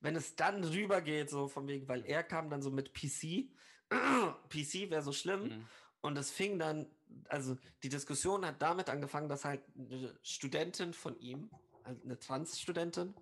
[0.00, 3.50] wenn es dann rübergeht, so von wegen, weil er kam dann so mit PC,
[4.48, 5.68] PC wäre so schlimm, Mhm.
[6.02, 6.86] und es fing dann,
[7.28, 11.50] also die Diskussion hat damit angefangen, dass halt eine Studentin von ihm,
[11.84, 13.14] also eine Trans-Studentin,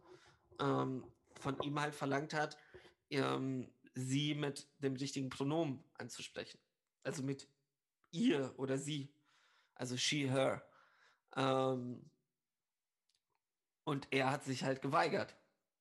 [0.61, 1.05] ähm,
[1.41, 2.59] von ihm halt verlangt hat,
[3.11, 6.59] ähm, sie mit dem richtigen Pronomen anzusprechen.
[7.03, 7.49] Also mit
[8.17, 9.09] ihr oder sie.
[9.75, 10.63] Also she, her.
[11.37, 12.11] Ähm,
[13.85, 15.37] und er hat sich halt geweigert,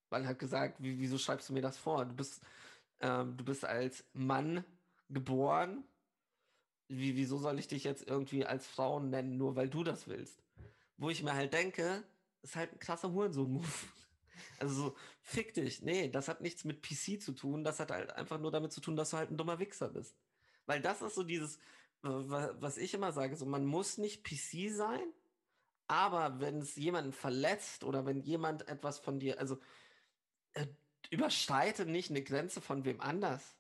[0.09, 2.05] weil er hat gesagt, wie, wieso schreibst du mir das vor?
[2.05, 2.41] Du bist,
[2.99, 4.63] ähm, du bist als Mann
[5.09, 5.83] geboren.
[6.87, 10.43] Wie, wieso soll ich dich jetzt irgendwie als Frau nennen, nur weil du das willst?
[10.97, 12.03] Wo ich mir halt denke,
[12.43, 13.67] ist halt ein krasser Hurensohn-Move.
[14.57, 15.81] Also so, fick dich.
[15.81, 17.63] Nee, das hat nichts mit PC zu tun.
[17.63, 20.15] Das hat halt einfach nur damit zu tun, dass du halt ein dummer Wichser bist.
[20.65, 21.59] Weil das ist so dieses,
[22.01, 25.13] was ich immer sage, so man muss nicht PC sein,
[25.87, 29.59] aber wenn es jemanden verletzt oder wenn jemand etwas von dir, also
[30.53, 30.67] äh,
[31.09, 33.55] überschreite nicht eine Grenze von wem anders.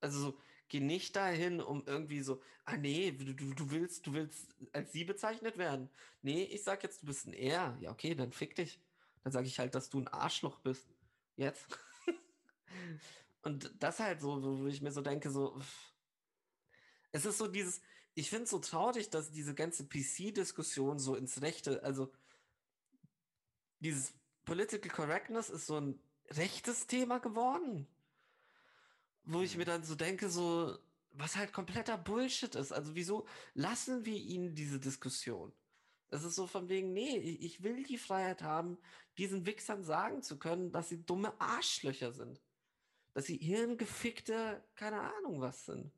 [0.00, 0.38] Also so,
[0.68, 5.04] geh nicht dahin, um irgendwie so, ah nee, du, du, willst, du willst als sie
[5.04, 5.90] bezeichnet werden.
[6.22, 7.76] Nee, ich sag jetzt, du bist ein Er.
[7.80, 8.80] Ja, okay, dann fick dich.
[9.22, 10.88] Dann sage ich halt, dass du ein Arschloch bist.
[11.36, 11.66] Jetzt.
[13.42, 15.95] Und das halt so, wo wo ich mir so denke, so, pff.
[17.16, 17.80] Es ist so dieses,
[18.14, 22.12] ich finde es so traurig, dass diese ganze PC-Diskussion so ins Rechte, also
[23.80, 24.12] dieses
[24.44, 26.00] Political Correctness ist so ein
[26.30, 27.86] rechtes Thema geworden.
[29.24, 30.78] Wo ich mir dann so denke, so,
[31.12, 32.72] was halt kompletter Bullshit ist.
[32.72, 35.52] Also wieso lassen wir ihnen diese Diskussion?
[36.08, 38.78] Es ist so von wegen, nee, ich ich will die Freiheit haben,
[39.18, 42.40] diesen Wichsern sagen zu können, dass sie dumme Arschlöcher sind.
[43.14, 45.90] dass sie hirngefickte, keine Ahnung was sind.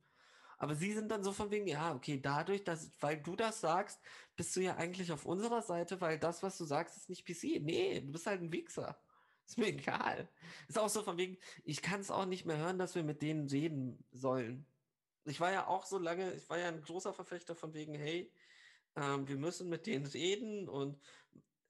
[0.58, 4.00] Aber sie sind dann so von wegen, ja, okay, dadurch, dass, weil du das sagst,
[4.36, 7.62] bist du ja eigentlich auf unserer Seite, weil das, was du sagst, ist nicht PC.
[7.62, 9.00] Nee, du bist halt ein Wichser.
[9.46, 10.28] Ist mir egal.
[10.68, 13.22] Ist auch so von wegen, ich kann es auch nicht mehr hören, dass wir mit
[13.22, 14.66] denen reden sollen.
[15.24, 18.30] Ich war ja auch so lange, ich war ja ein großer Verfechter von wegen, hey,
[18.96, 21.00] ähm, wir müssen mit denen reden und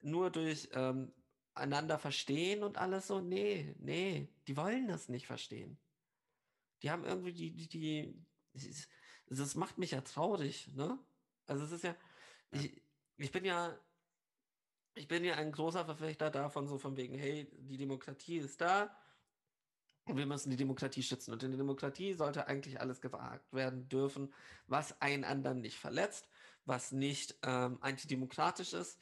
[0.01, 1.13] nur durch ähm,
[1.53, 3.21] einander verstehen und alles so.
[3.21, 5.79] Nee, nee, die wollen das nicht verstehen.
[6.81, 8.25] Die haben irgendwie die, die, die,
[9.29, 10.97] das macht mich ja traurig, ne?
[11.47, 11.95] Also es ist ja,
[12.51, 12.61] ja.
[12.61, 12.81] Ich,
[13.17, 13.77] ich bin ja,
[14.95, 18.95] ich bin ja ein großer Verfechter davon, so von wegen, hey, die Demokratie ist da
[20.05, 21.31] und wir müssen die Demokratie schützen.
[21.31, 24.33] Und in der Demokratie sollte eigentlich alles gewagt werden dürfen,
[24.67, 26.27] was einen anderen nicht verletzt,
[26.65, 28.99] was nicht ähm, antidemokratisch ist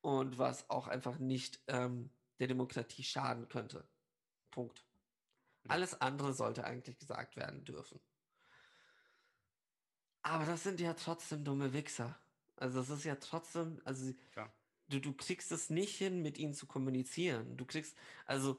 [0.00, 3.86] und was auch einfach nicht ähm, der Demokratie schaden könnte.
[4.50, 4.84] Punkt.
[5.68, 8.00] Alles andere sollte eigentlich gesagt werden dürfen.
[10.28, 12.18] Aber das sind ja trotzdem dumme Wichser.
[12.56, 14.12] Also es ist ja trotzdem, also
[14.88, 17.56] du, du kriegst es nicht hin, mit ihnen zu kommunizieren.
[17.56, 18.58] Du kriegst, also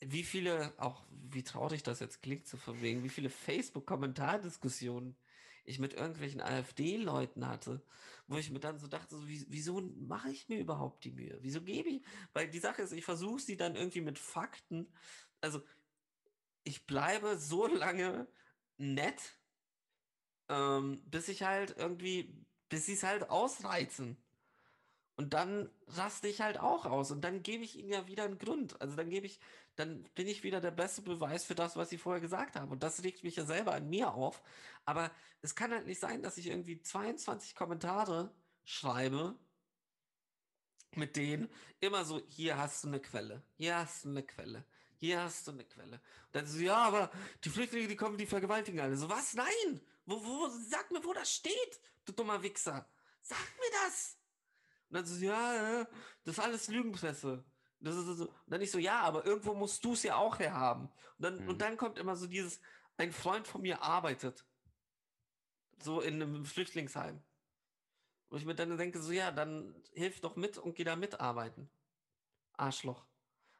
[0.00, 5.16] wie viele, auch wie traurig das jetzt klingt zu verwegen, wie viele Facebook-Kommentardiskussionen
[5.64, 7.82] ich mit irgendwelchen AfD-Leuten hatte,
[8.26, 11.38] wo ich mir dann so dachte, so, wie, wieso mache ich mir überhaupt die Mühe?
[11.40, 12.02] Wieso gebe ich?
[12.32, 14.92] Weil die Sache ist, ich versuche sie dann irgendwie mit Fakten,
[15.40, 15.62] also
[16.64, 18.26] ich bleibe so lange
[18.76, 19.38] nett,
[20.48, 22.34] ähm, bis ich halt irgendwie,
[22.68, 24.16] bis sie es halt ausreizen.
[25.16, 28.38] Und dann raste ich halt auch aus und dann gebe ich ihnen ja wieder einen
[28.38, 28.80] Grund.
[28.80, 29.40] Also dann gebe ich,
[29.74, 32.70] dann bin ich wieder der beste Beweis für das, was sie vorher gesagt haben.
[32.70, 34.40] Und das regt mich ja selber an mir auf.
[34.84, 35.10] Aber
[35.42, 38.32] es kann halt nicht sein, dass ich irgendwie 22 Kommentare
[38.62, 39.36] schreibe,
[40.94, 41.48] mit denen
[41.80, 44.64] immer so, hier hast du eine Quelle, hier hast du eine Quelle,
[44.98, 45.96] hier hast du eine Quelle.
[45.96, 47.10] Und dann so, ja, aber
[47.44, 48.96] die Flüchtlinge, die kommen, die vergewaltigen alle.
[48.96, 49.34] So, was?
[49.34, 49.80] Nein!
[50.08, 52.88] Wo, wo, sag mir, wo das steht, du dummer Wichser.
[53.20, 54.16] Sag mir das!
[54.88, 55.84] Und dann so, ja,
[56.24, 57.44] das ist alles Lügenpresse.
[57.80, 60.38] Das ist so, und dann nicht so, ja, aber irgendwo musst du es ja auch
[60.38, 60.86] herhaben.
[61.18, 61.48] Und dann, mhm.
[61.50, 62.58] und dann kommt immer so dieses,
[62.96, 64.46] ein Freund von mir arbeitet.
[65.82, 67.22] So in einem Flüchtlingsheim.
[68.30, 71.68] Wo ich mir dann denke, so, ja, dann hilf doch mit und geh da mitarbeiten.
[72.54, 73.04] Arschloch.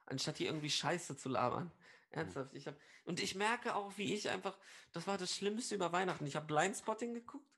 [0.07, 1.70] Anstatt hier irgendwie Scheiße zu labern.
[2.11, 2.54] Ernsthaft.
[2.54, 4.59] Ich hab, und ich merke auch, wie ich einfach,
[4.92, 6.26] das war das Schlimmste über Weihnachten.
[6.26, 7.48] Ich habe Blindspotting geguckt.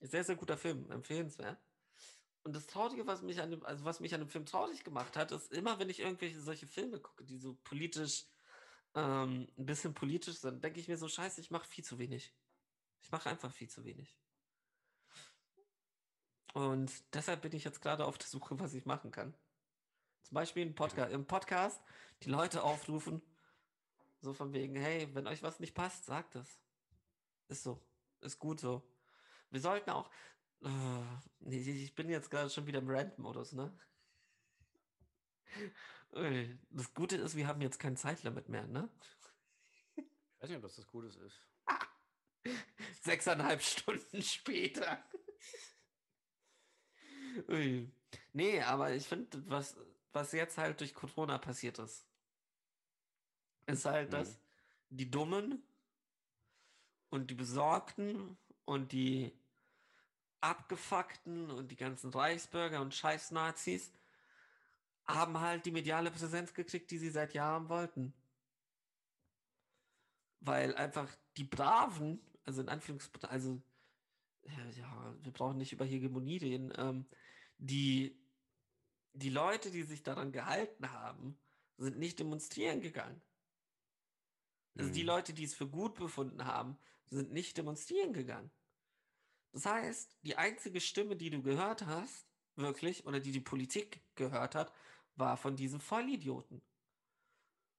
[0.00, 1.58] Sehr, sehr guter Film, empfehlenswert.
[2.42, 5.16] Und das Traurige, was mich an dem, also was mich an dem Film traurig gemacht
[5.16, 8.26] hat, ist immer, wenn ich irgendwelche solche Filme gucke, die so politisch,
[8.94, 12.34] ähm, ein bisschen politisch sind, denke ich mir so, scheiße, ich mache viel zu wenig.
[13.00, 14.18] Ich mache einfach viel zu wenig.
[16.52, 19.34] Und deshalb bin ich jetzt gerade auf der Suche, was ich machen kann.
[20.22, 21.80] Zum Beispiel im Podcast, im Podcast
[22.22, 23.22] die Leute aufrufen,
[24.24, 26.60] so von wegen, hey, wenn euch was nicht passt, sagt es.
[27.48, 27.80] Ist so.
[28.20, 28.82] Ist gut so.
[29.50, 30.10] Wir sollten auch,
[30.64, 31.04] Oh,
[31.40, 33.70] nee, ich bin jetzt gerade schon wieder im Rant-Modus, ne?
[36.70, 38.88] Das Gute ist, wir haben jetzt kein Zeitlimit mehr, ne?
[39.96, 40.04] Ich
[40.40, 41.42] weiß nicht, ob das das Gute ist.
[43.02, 45.04] Sechseinhalb Stunden später.
[47.48, 47.92] Ui.
[48.32, 49.76] Nee, aber ich finde, was,
[50.12, 52.06] was jetzt halt durch Corona passiert ist,
[53.66, 54.12] ist halt, mhm.
[54.12, 54.38] dass
[54.90, 55.62] die Dummen
[57.10, 59.32] und die Besorgten und die
[60.40, 63.92] Abgefuckten und die ganzen Reichsbürger und Scheiß-Nazis
[65.06, 68.14] haben halt die mediale Präsenz gekriegt, die sie seit Jahren wollten.
[70.40, 73.62] Weil einfach die Braven, also in Anführungszeichen, also
[74.42, 77.06] ja, wir brauchen nicht über Hegemonie reden, ähm,
[77.58, 78.18] die,
[79.14, 81.38] die Leute, die sich daran gehalten haben,
[81.78, 83.20] sind nicht demonstrieren gegangen.
[84.76, 84.94] Also mhm.
[84.94, 86.76] die Leute, die es für gut befunden haben,
[87.10, 88.50] sind nicht demonstrieren gegangen.
[89.52, 94.54] Das heißt, die einzige Stimme, die du gehört hast, wirklich, oder die die Politik gehört
[94.54, 94.72] hat,
[95.16, 96.60] war von diesen Vollidioten.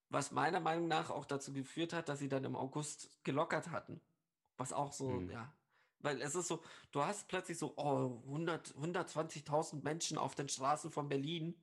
[0.09, 3.99] Was meiner Meinung nach auch dazu geführt hat, dass sie dann im August gelockert hatten.
[4.55, 5.29] Was auch so, hm.
[5.29, 5.53] ja.
[5.99, 10.91] Weil es ist so, du hast plötzlich so, oh, 100, 120.000 Menschen auf den Straßen
[10.91, 11.59] von Berlin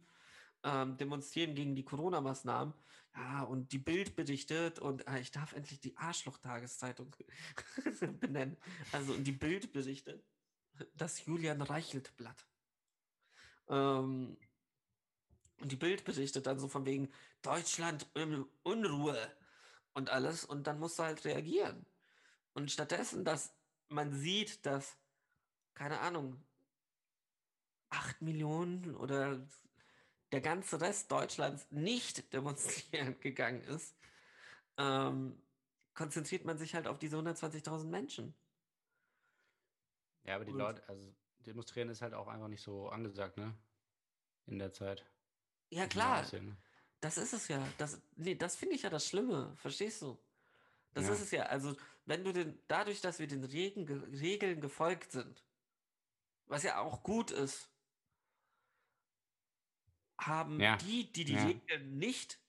[0.65, 2.75] ähm, demonstrieren gegen die Corona-Maßnahmen.
[3.15, 7.15] Ja, und die Bild berichtet und äh, ich darf endlich die Arschloch-Tageszeitung
[8.21, 8.57] benennen.
[8.91, 10.25] Also, und die Bild berichtet
[10.95, 12.47] das Julian Reichelt-Blatt.
[13.69, 14.39] Ähm,
[15.61, 19.19] und die Bild berichtet dann so von wegen Deutschland in Unruhe
[19.93, 20.45] und alles.
[20.45, 21.87] Und dann musst du halt reagieren.
[22.55, 23.55] Und stattdessen, dass
[23.89, 24.97] man sieht, dass,
[25.75, 26.43] keine Ahnung,
[27.91, 29.47] acht Millionen oder
[30.33, 33.95] der ganze Rest Deutschlands nicht demonstrieren gegangen ist,
[34.79, 35.41] ähm,
[35.95, 38.35] konzentriert man sich halt auf diese 120.000 Menschen.
[40.25, 43.55] Ja, aber die Und- Leute, also demonstrieren ist halt auch einfach nicht so angesagt, ne?
[44.47, 45.05] In der Zeit.
[45.71, 46.57] Ja, klar, ne?
[47.01, 47.67] das ist es ja.
[47.79, 50.19] Das, nee, das finde ich ja das Schlimme, verstehst du?
[50.95, 51.13] Das Ja.
[51.15, 51.43] ist es ja.
[51.45, 55.45] Also, wenn du den, dadurch, dass wir den Regen, ge- Regeln gefolgt sind,
[56.47, 57.71] was ja auch gut ist,
[60.27, 61.45] haben Ja, die, die die ja.
[61.45, 62.41] Regeln nicht,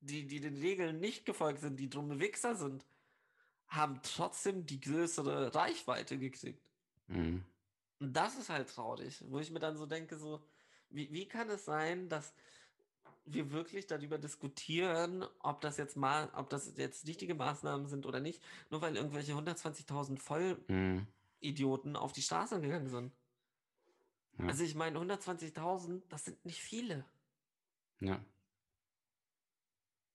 [0.00, 2.86] die, die den Regeln nicht gefolgt sind, die dumme Wichser sind,
[3.68, 6.62] haben trotzdem die größere Reichweite gekriegt.
[7.08, 7.44] Mhm.
[8.00, 10.42] Und das ist halt traurig, wo ich mir dann so denke, so,
[10.90, 12.32] wie, wie kann es sein, dass
[13.24, 18.20] wir wirklich darüber diskutieren, ob das jetzt mal, ob das jetzt richtige Maßnahmen sind oder
[18.20, 21.96] nicht, nur weil irgendwelche 120.000 Vollidioten Mhm.
[21.96, 23.12] auf die Straße gegangen sind.
[24.38, 24.46] Ja.
[24.46, 27.04] Also ich meine, 120.000, das sind nicht viele.
[28.00, 28.24] Ja.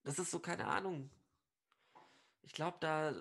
[0.02, 1.10] Das ist so, keine Ahnung.
[2.42, 3.14] Ich glaube, da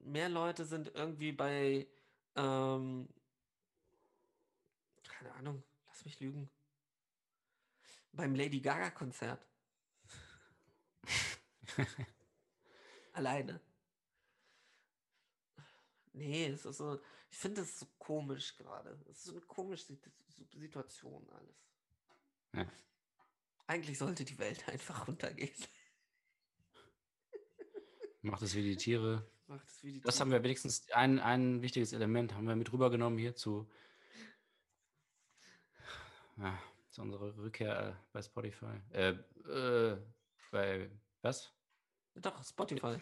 [0.00, 1.86] mehr Leute sind irgendwie bei,
[2.34, 3.08] ähm,
[5.06, 6.48] keine Ahnung, lass mich lügen.
[8.12, 9.46] Beim Lady Gaga-Konzert.
[13.12, 13.60] Alleine.
[16.12, 17.00] Nee, es ist so,
[17.30, 18.98] ich finde es so komisch gerade.
[19.10, 20.10] Es ist so eine komische Sit-
[20.52, 21.70] Situation alles.
[22.54, 22.66] Ja.
[23.70, 25.54] Eigentlich sollte die Welt einfach runtergehen.
[28.20, 29.24] Macht es wie die Tiere.
[29.46, 30.24] Macht es wie die Das Tiere.
[30.24, 33.70] haben wir wenigstens ein, ein wichtiges Element haben wir mit rübergenommen hier zu,
[36.36, 36.58] ja,
[36.90, 38.80] zu unserer Rückkehr äh, bei Spotify.
[38.90, 39.10] Äh,
[39.48, 39.96] äh,
[40.50, 40.90] bei
[41.22, 41.52] was?
[42.16, 42.96] Doch, Spotify.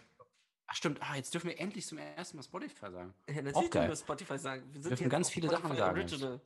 [0.67, 3.15] Ach stimmt, ah, jetzt dürfen wir endlich zum ersten Mal Spotify sagen.
[3.27, 4.71] Ja, natürlich Auch dürfen wir Spotify sagen.
[4.71, 5.97] Wir sind Dürfen ganz viele Sachen sagen.
[5.97, 6.39] Original.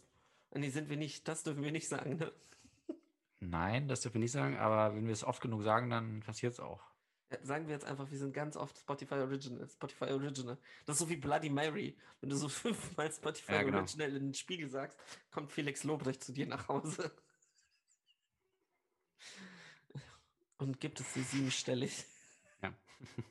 [0.54, 1.28] Nee, sind wir nicht.
[1.28, 2.16] Das dürfen wir nicht sagen.
[2.16, 2.32] Ne?
[3.50, 6.54] Nein, das dürfen wir nicht sagen, aber wenn wir es oft genug sagen, dann passiert
[6.54, 6.82] es auch.
[7.42, 9.68] Sagen wir jetzt einfach, wir sind ganz oft Spotify Original.
[9.68, 10.58] Spotify Original.
[10.86, 11.98] Das ist so wie Bloody Mary.
[12.22, 13.80] Wenn du so fünfmal Spotify Ja, genau.
[13.80, 14.98] Original in den Spiegel sagst,
[15.32, 17.12] kommt Felix Lobrecht zu dir nach Hause.
[20.58, 22.06] Und gibt es sie siebenstellig.
[22.62, 22.74] Ja.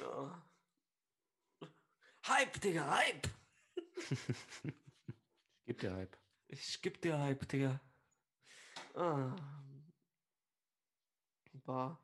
[0.00, 0.42] Ja.
[2.26, 3.28] Hype, Digga, Hype!
[5.66, 6.16] Gibt dir Hype.
[6.48, 7.80] Ich geb dir Hype, Digga.
[8.94, 9.36] Ah.
[11.64, 11.98] Bah.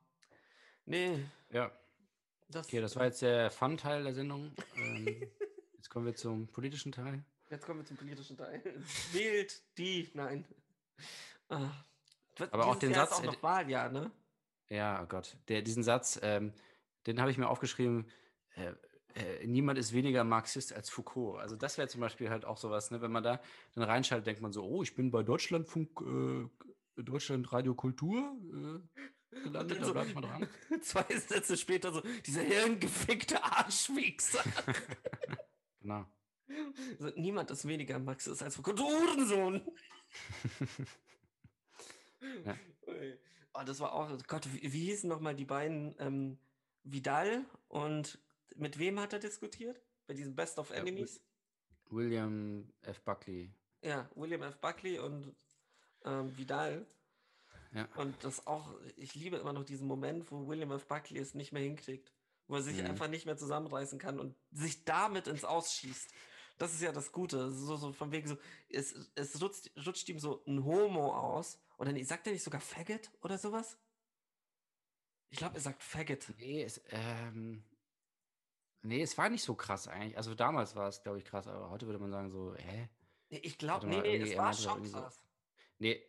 [0.85, 1.73] Nee, Ja,
[2.49, 4.53] das, okay, das war jetzt der Fun-Teil der Sendung.
[4.77, 5.07] ähm,
[5.75, 7.25] jetzt kommen wir zum politischen Teil.
[7.51, 8.63] Jetzt kommen wir zum politischen Teil.
[9.13, 10.09] Wählt die.
[10.15, 10.45] Nein.
[11.49, 11.71] Ah.
[12.51, 14.11] Aber auch den Jahr ist Satz, auch äh, noch Wahljahr, ne?
[14.69, 15.37] Ja, oh Gott.
[15.49, 16.53] Der, diesen Satz, ähm,
[17.07, 18.07] den habe ich mir aufgeschrieben.
[18.57, 18.73] Äh,
[19.15, 21.41] äh, niemand ist weniger Marxist als Foucault.
[21.41, 23.01] Also das wäre zum Beispiel halt auch sowas, ne?
[23.01, 23.41] wenn man da
[23.75, 26.49] dann reinschaltet, denkt man so, oh, ich bin bei Deutschlandfunk, äh,
[26.97, 28.37] Deutschland Radio Kultur
[29.33, 30.49] äh, gelandet, da so- bleib ich mal dran.
[30.83, 34.43] Zwei Sätze später so, dieser hirngefickte Arschwichser.
[35.81, 36.05] Genau.
[36.99, 38.77] so, niemand ist weniger Marxist als Foucault.
[38.77, 39.63] Du Hurensohn!
[42.45, 42.57] Ja.
[43.55, 45.95] Oh, das war auch, Gott, wie, wie hießen nochmal die beiden?
[45.99, 46.39] Ähm,
[46.83, 48.19] Vidal und
[48.57, 49.81] mit wem hat er diskutiert?
[50.07, 51.23] Bei diesen Best of Enemies?
[51.91, 53.01] William F.
[53.03, 53.53] Buckley.
[53.83, 54.59] Ja, William F.
[54.59, 55.35] Buckley und
[56.07, 56.87] ähm, Vidal.
[57.73, 57.87] Ja.
[57.97, 60.87] Und das auch, ich liebe immer noch diesen Moment, wo William F.
[60.87, 62.13] Buckley es nicht mehr hinkriegt.
[62.49, 62.87] Wo er sich Mhm.
[62.87, 66.11] einfach nicht mehr zusammenreißen kann und sich damit ins Ausschießt.
[66.59, 67.51] Das ist ja das Gute.
[67.51, 68.39] So, so von wegen so,
[68.71, 71.59] es, es rutscht, rutscht ihm so ein Homo aus.
[71.77, 73.77] Oder nee, sagt er nicht sogar Faggot oder sowas?
[75.29, 76.33] Ich glaube, er sagt Faggot.
[76.39, 77.63] Nee, es, ähm,
[78.83, 80.17] nee, es war nicht so krass eigentlich.
[80.17, 82.89] Also damals war es, glaube ich, krass, aber heute würde man sagen so, hä?
[83.29, 85.21] Nee, ich glaube, nee, nee, es war schon krass.
[85.79, 86.03] Nee.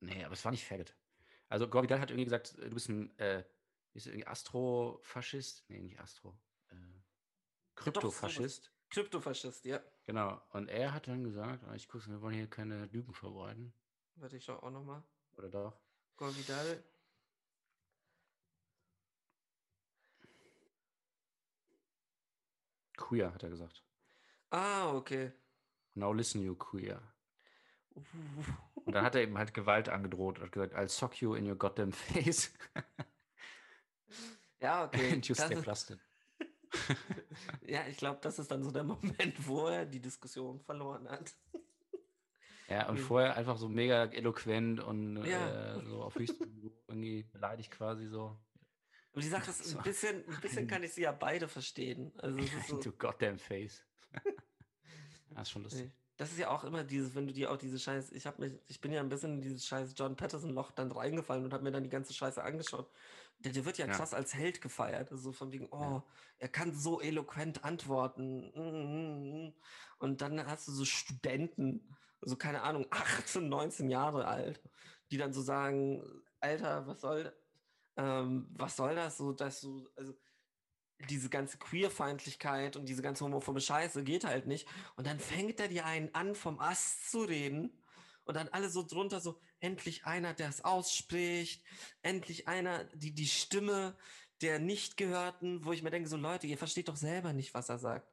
[0.00, 0.94] Nee, aber es war nicht Faggot.
[1.48, 3.44] Also Gorvidal hat irgendwie gesagt, äh, du bist ein, äh,
[3.92, 5.68] bist irgendwie Astrofaschist?
[5.68, 6.38] Nee, nicht Astro.
[6.70, 6.76] Äh,
[7.74, 8.72] Kryptofaschist.
[8.90, 9.80] Kryptofaschist, ja.
[10.04, 10.40] Genau.
[10.50, 13.74] Und er hat dann gesagt, ah, ich gucke, wir wollen hier keine Lügen verbreiten.
[14.16, 15.02] Warte, ich schau auch nochmal.
[15.36, 15.78] Oder doch?
[16.16, 16.82] Gol Vidal.
[22.96, 23.84] Queer, hat er gesagt.
[24.50, 25.32] Ah, okay.
[25.94, 27.11] Now listen, you queer.
[28.74, 31.46] Und dann hat er eben halt Gewalt angedroht und hat gesagt, I'll sock you in
[31.48, 32.52] your goddamn face.
[34.60, 35.12] Ja, okay.
[35.12, 35.96] and you Das stay ist,
[37.66, 41.34] ja, ich glaube, das ist dann so der Moment, wo er die Diskussion verloren hat.
[42.68, 43.02] Ja, und Mhm.
[43.02, 45.76] vorher einfach so mega eloquent und Ja.
[45.76, 48.38] äh, so auf höchstem Niveau irgendwie beleidigt quasi so.
[49.12, 49.76] Aber die ist, So.
[49.78, 52.12] ein bisschen, ein bisschen kann ich sie ja beide verstehen.
[52.18, 52.38] Also
[52.68, 53.84] so, Du goddamn face.
[55.30, 55.92] das ist schon lustig.
[56.22, 58.60] Das ist ja auch immer dieses, wenn du dir auch diese Scheiß, ich habe mich,
[58.68, 61.64] ich bin ja ein bisschen in dieses scheiß John Patterson Loch dann reingefallen und habe
[61.64, 62.92] mir dann die ganze Scheiße angeschaut.
[63.40, 63.92] Der, der wird ja, Ja.
[63.96, 65.10] krass als Held gefeiert.
[65.10, 66.02] Also von wegen, oh,
[66.38, 68.52] er kann so eloquent antworten.
[69.98, 74.62] Und dann hast du so Studenten, so keine Ahnung, 18, 19 Jahre alt,
[75.10, 76.04] die dann so sagen,
[76.38, 77.36] Alter, was soll,
[77.96, 80.14] ähm, was soll das so, dass du, also
[81.08, 84.66] diese ganze Queerfeindlichkeit und diese ganze homophobe Scheiße geht halt nicht.
[84.96, 87.70] Und dann fängt er dir einen an, vom Ast zu reden.
[88.24, 91.64] Und dann alle so drunter, so endlich einer, der es ausspricht,
[92.02, 93.96] endlich einer, die die Stimme
[94.42, 97.78] der Nicht-Gehörten, wo ich mir denke, so Leute, ihr versteht doch selber nicht, was er
[97.78, 98.11] sagt.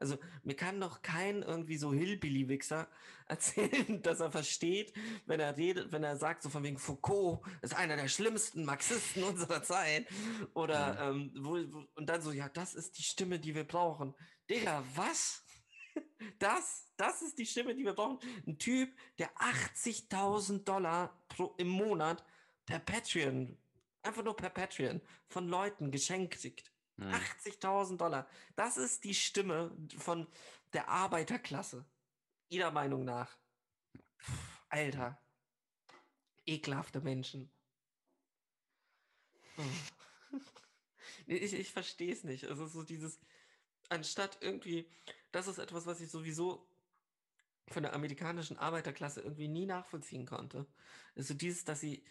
[0.00, 2.88] Also mir kann doch kein irgendwie so Hillbilly-Wichser
[3.26, 4.92] erzählen, dass er versteht,
[5.26, 9.22] wenn er redet, wenn er sagt, so von wegen Foucault ist einer der schlimmsten Marxisten
[9.24, 10.06] unserer Zeit.
[10.54, 14.14] Oder ähm, wo, wo, und dann so, ja, das ist die Stimme, die wir brauchen.
[14.48, 15.44] Digga, was?
[16.38, 18.18] Das, das ist die Stimme, die wir brauchen.
[18.46, 22.24] Ein Typ, der 80.000 Dollar pro, im Monat
[22.64, 23.58] per Patreon,
[24.02, 26.69] einfach nur per Patreon, von Leuten geschenkt kriegt.
[27.00, 27.10] Hm.
[27.12, 28.28] 80.000 Dollar.
[28.56, 30.26] Das ist die Stimme von
[30.72, 31.84] der Arbeiterklasse.
[32.50, 33.36] Ihrer Meinung nach.
[34.68, 35.18] Alter.
[36.46, 37.50] Ekelhafte Menschen.
[41.26, 42.44] Nee, ich ich verstehe es nicht.
[42.44, 43.18] Es ist so dieses,
[43.88, 44.88] anstatt irgendwie,
[45.32, 46.66] das ist etwas, was ich sowieso
[47.68, 50.66] von der amerikanischen Arbeiterklasse irgendwie nie nachvollziehen konnte.
[51.14, 52.04] Ist so dieses, dass sie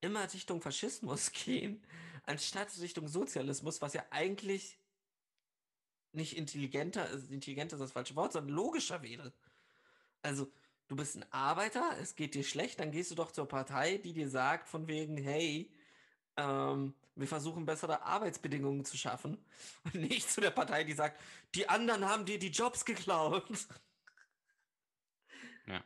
[0.00, 1.82] immer Richtung Faschismus gehen,
[2.24, 4.78] anstatt Richtung Sozialismus, was ja eigentlich
[6.12, 9.32] nicht intelligenter ist, intelligenter ist das falsche Wort, sondern logischer wäre.
[10.22, 10.50] Also,
[10.88, 14.12] du bist ein Arbeiter, es geht dir schlecht, dann gehst du doch zur Partei, die
[14.12, 15.70] dir sagt, von wegen, hey,
[16.36, 19.38] ähm, wir versuchen bessere Arbeitsbedingungen zu schaffen.
[19.84, 21.20] Und nicht zu der Partei, die sagt,
[21.54, 23.44] die anderen haben dir die Jobs geklaut.
[25.66, 25.84] Ja.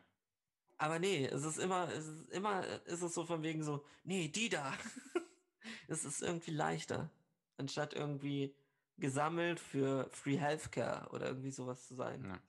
[0.77, 4.29] Aber nee, es ist immer, es ist immer, ist es so von wegen so, nee,
[4.29, 4.73] die da.
[5.89, 7.11] es ist irgendwie leichter,
[7.57, 8.55] anstatt irgendwie
[8.97, 12.25] gesammelt für Free Healthcare oder irgendwie sowas zu sein.
[12.25, 12.43] Ja.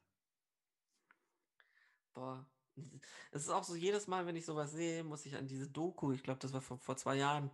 [2.14, 2.46] Boah.
[3.32, 6.12] Es ist auch so, jedes Mal, wenn ich sowas sehe, muss ich an diese Doku,
[6.12, 7.50] ich glaube, das war vor, vor zwei Jahren,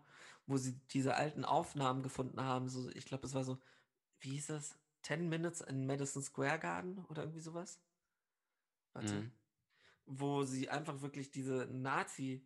[0.48, 2.70] wo sie diese alten Aufnahmen gefunden haben.
[2.70, 3.60] So, ich glaube, es war so,
[4.20, 4.78] wie hieß das?
[5.04, 7.80] 10 Minutes in Madison Square Garden oder irgendwie sowas?
[8.94, 9.14] Warte.
[9.16, 9.32] Mhm.
[10.06, 12.42] Wo sie einfach wirklich diese Nazi,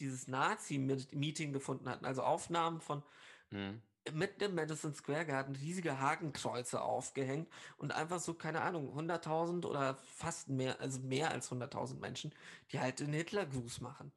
[0.00, 2.04] dieses Nazi-Meeting gefunden hatten.
[2.04, 3.02] Also Aufnahmen von
[3.50, 3.82] Mhm.
[4.12, 9.96] mitten im Madison Square Garden riesige Hakenkreuze aufgehängt und einfach so, keine Ahnung, 100.000 oder
[9.96, 12.34] fast mehr, also mehr als 100.000 Menschen,
[12.70, 14.12] die halt den Hitlergruß machen.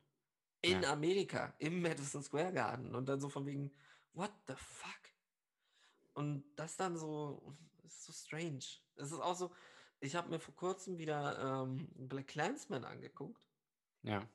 [0.62, 0.94] In Ja.
[0.94, 2.96] Amerika, im Madison Square Garden.
[2.96, 3.72] Und dann so von wegen,
[4.14, 5.02] what the fuck?
[6.14, 8.60] Und das dann so, ist so strange.
[8.96, 9.52] Es ist auch so,
[10.02, 13.48] ich habe mir vor kurzem wieder ähm, Black Clansman angeguckt.
[14.04, 14.28] Ja.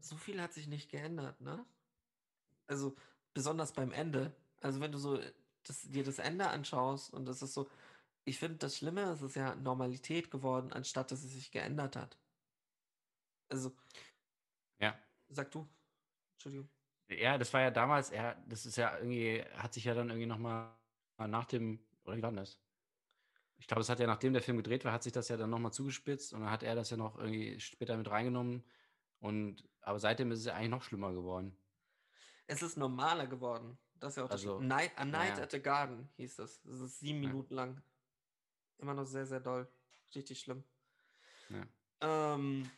[0.00, 1.64] So viel hat sich nicht geändert, ne?
[2.66, 2.96] Also
[3.32, 4.34] besonders beim Ende.
[4.60, 5.20] Also wenn du so
[5.62, 7.68] das, dir das Ende anschaust und das ist so,
[8.24, 12.18] ich finde das Schlimme, es ist ja Normalität geworden, anstatt dass es sich geändert hat.
[13.48, 13.72] Also,
[14.80, 14.98] Ja.
[15.28, 15.68] sag du.
[16.34, 16.68] Entschuldigung.
[17.08, 20.26] Ja, das war ja damals, er, das ist ja irgendwie, hat sich ja dann irgendwie
[20.26, 20.74] nochmal
[21.18, 22.65] nach dem, oder wie war das?
[23.58, 25.50] Ich glaube, es hat ja, nachdem der Film gedreht war, hat sich das ja dann
[25.50, 28.64] nochmal zugespitzt und dann hat er das ja noch irgendwie später mit reingenommen.
[29.20, 31.56] Und, aber seitdem ist es ja eigentlich noch schlimmer geworden.
[32.46, 33.78] Es ist normaler geworden.
[33.98, 34.68] Das ist ja auch das Also, Schlimme.
[34.68, 35.44] Night, A Night ja.
[35.44, 36.62] at the Garden hieß das.
[36.62, 37.28] Das ist sieben Ja.
[37.28, 37.82] Minuten lang.
[38.78, 39.66] Immer noch sehr, sehr doll.
[40.14, 40.62] Richtig schlimm.
[41.48, 41.66] Ja.
[42.34, 42.70] Ähm,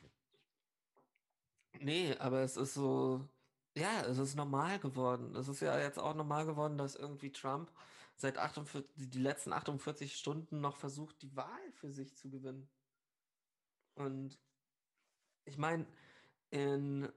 [1.80, 3.28] nee, aber es ist so,
[3.76, 5.34] ja, es ist normal geworden.
[5.34, 7.70] Es ist ja jetzt auch normal geworden, dass irgendwie Trump
[8.18, 12.68] seit 48, die letzten 48 Stunden noch versucht, die Wahl für sich zu gewinnen.
[13.94, 14.38] Und
[15.44, 15.86] ich meine,
[16.50, 17.08] in,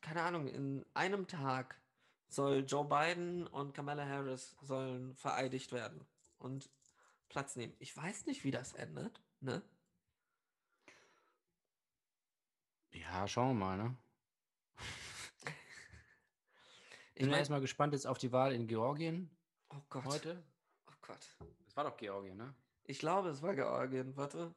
[0.00, 1.80] keine Ahnung, in einem Tag
[2.28, 6.06] soll Joe Biden und Kamala Harris sollen vereidigt werden
[6.38, 6.70] und
[7.28, 7.74] Platz nehmen.
[7.80, 9.62] Ich weiß nicht, wie das endet, ne?
[12.92, 13.96] Ja, schauen wir mal, ne?
[17.14, 19.30] Ich Ich bin mein, erstmal gespannt jetzt auf die Wahl in Georgien
[19.70, 20.42] oh Gott, heute.
[20.88, 21.36] oh Gott.
[21.64, 22.54] Das war doch Georgien, ne?
[22.84, 24.16] Ich glaube, es war Georgien.
[24.16, 24.54] Warte.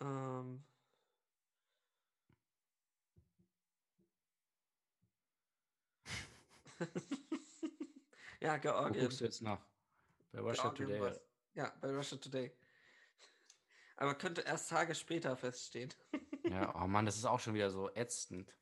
[0.00, 0.62] Ähm.
[8.40, 9.02] ja, Wo Georgien.
[9.02, 9.60] guckst du jetzt nach?
[10.32, 11.20] Bei Russia Georgien Today.
[11.54, 12.52] Ja, bei Russia Today.
[13.96, 15.92] Aber könnte erst Tage später feststehen.
[16.44, 18.56] Ja, oh Mann, das ist auch schon wieder so ätzend.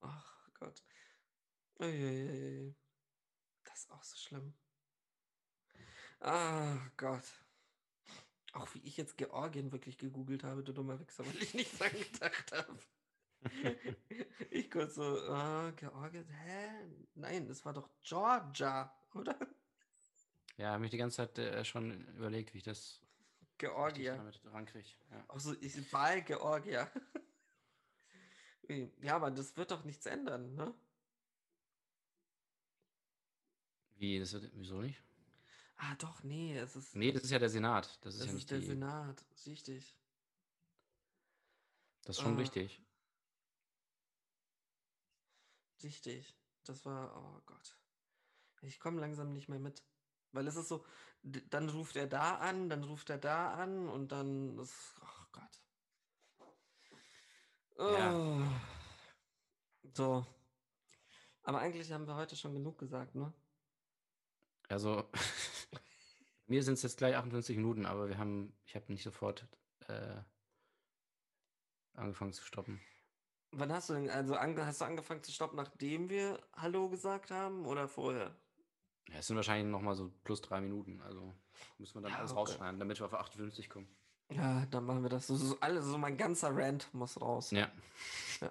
[0.00, 0.82] Ach Gott.
[1.78, 2.74] Uiuiui.
[3.64, 4.54] Das ist auch so schlimm.
[6.20, 7.24] Ah Gott.
[8.52, 11.92] Auch wie ich jetzt Georgien wirklich gegoogelt habe, du dummer Wichser, weil ich nicht dran
[11.92, 12.78] gedacht habe.
[14.50, 16.68] ich kurz so, äh, Georgien, hä?
[17.14, 19.38] Nein, das war doch Georgia, oder?
[20.56, 23.02] Ja, habe mich die ganze Zeit äh, schon überlegt, wie ich das
[23.58, 24.22] Georgia.
[24.46, 24.88] rankriege.
[25.10, 25.24] Ja.
[25.28, 26.90] Auch so, ich Wahl Georgia.
[29.02, 30.74] ja, aber das wird doch nichts ändern, ne?
[33.96, 35.02] Wie, das wird, wieso nicht?
[35.78, 37.98] Ah, doch, nee, es ist, Nee, das ist ja der Senat.
[38.02, 38.66] Das ist das ja ist nicht der die.
[38.66, 39.98] Senat, richtig.
[42.04, 42.38] Das ist schon Ah.
[42.38, 42.80] richtig.
[45.82, 46.34] Richtig.
[46.64, 47.76] Das war, oh Gott.
[48.62, 49.82] Ich komme langsam nicht mehr mit.
[50.32, 50.84] Weil es ist so,
[51.22, 55.62] dann ruft er da an, dann ruft er da an und dann ist, oh Gott.
[57.78, 58.14] Ja.
[58.14, 58.42] Oh.
[59.94, 60.26] So.
[61.42, 63.32] Aber eigentlich haben wir heute schon genug gesagt, ne?
[64.68, 65.08] Also,
[66.46, 69.46] mir sind es jetzt gleich 58 Minuten, aber wir haben, ich habe nicht sofort
[69.88, 70.16] äh,
[71.94, 72.80] angefangen zu stoppen.
[73.52, 77.64] Wann hast du denn, also hast du angefangen zu stoppen, nachdem wir Hallo gesagt haben
[77.64, 78.34] oder vorher?
[79.08, 81.32] Ja, es sind wahrscheinlich noch mal so plus drei Minuten, also
[81.78, 82.40] müssen wir dann Ja, alles okay.
[82.40, 83.88] rausschneiden, damit wir auf 58 kommen.
[84.32, 85.28] Ja, dann machen wir das.
[85.28, 87.52] So, so, alles, so mein ganzer Rant muss raus.
[87.52, 87.70] Ja,
[88.40, 88.50] Ja.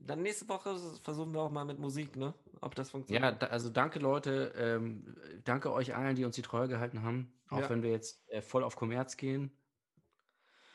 [0.00, 2.32] Dann nächste Woche versuchen wir auch mal mit Musik, ne?
[2.60, 3.42] Ob das funktioniert.
[3.42, 7.60] ja also danke Leute, ähm, danke euch allen, die uns die Treue gehalten haben, auch
[7.60, 7.70] Ja.
[7.70, 9.50] wenn wir jetzt äh, voll auf Kommerz gehen.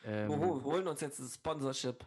[0.04, 2.04] Ähm, Wir hol- holen uns jetzt das Sponsorship.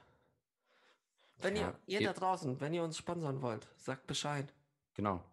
[1.40, 4.54] Wenn Ja, ihr, ihr ihr- da draußen, wenn ihr uns sponsern wollt, sagt Bescheid.
[4.96, 5.24] Genau.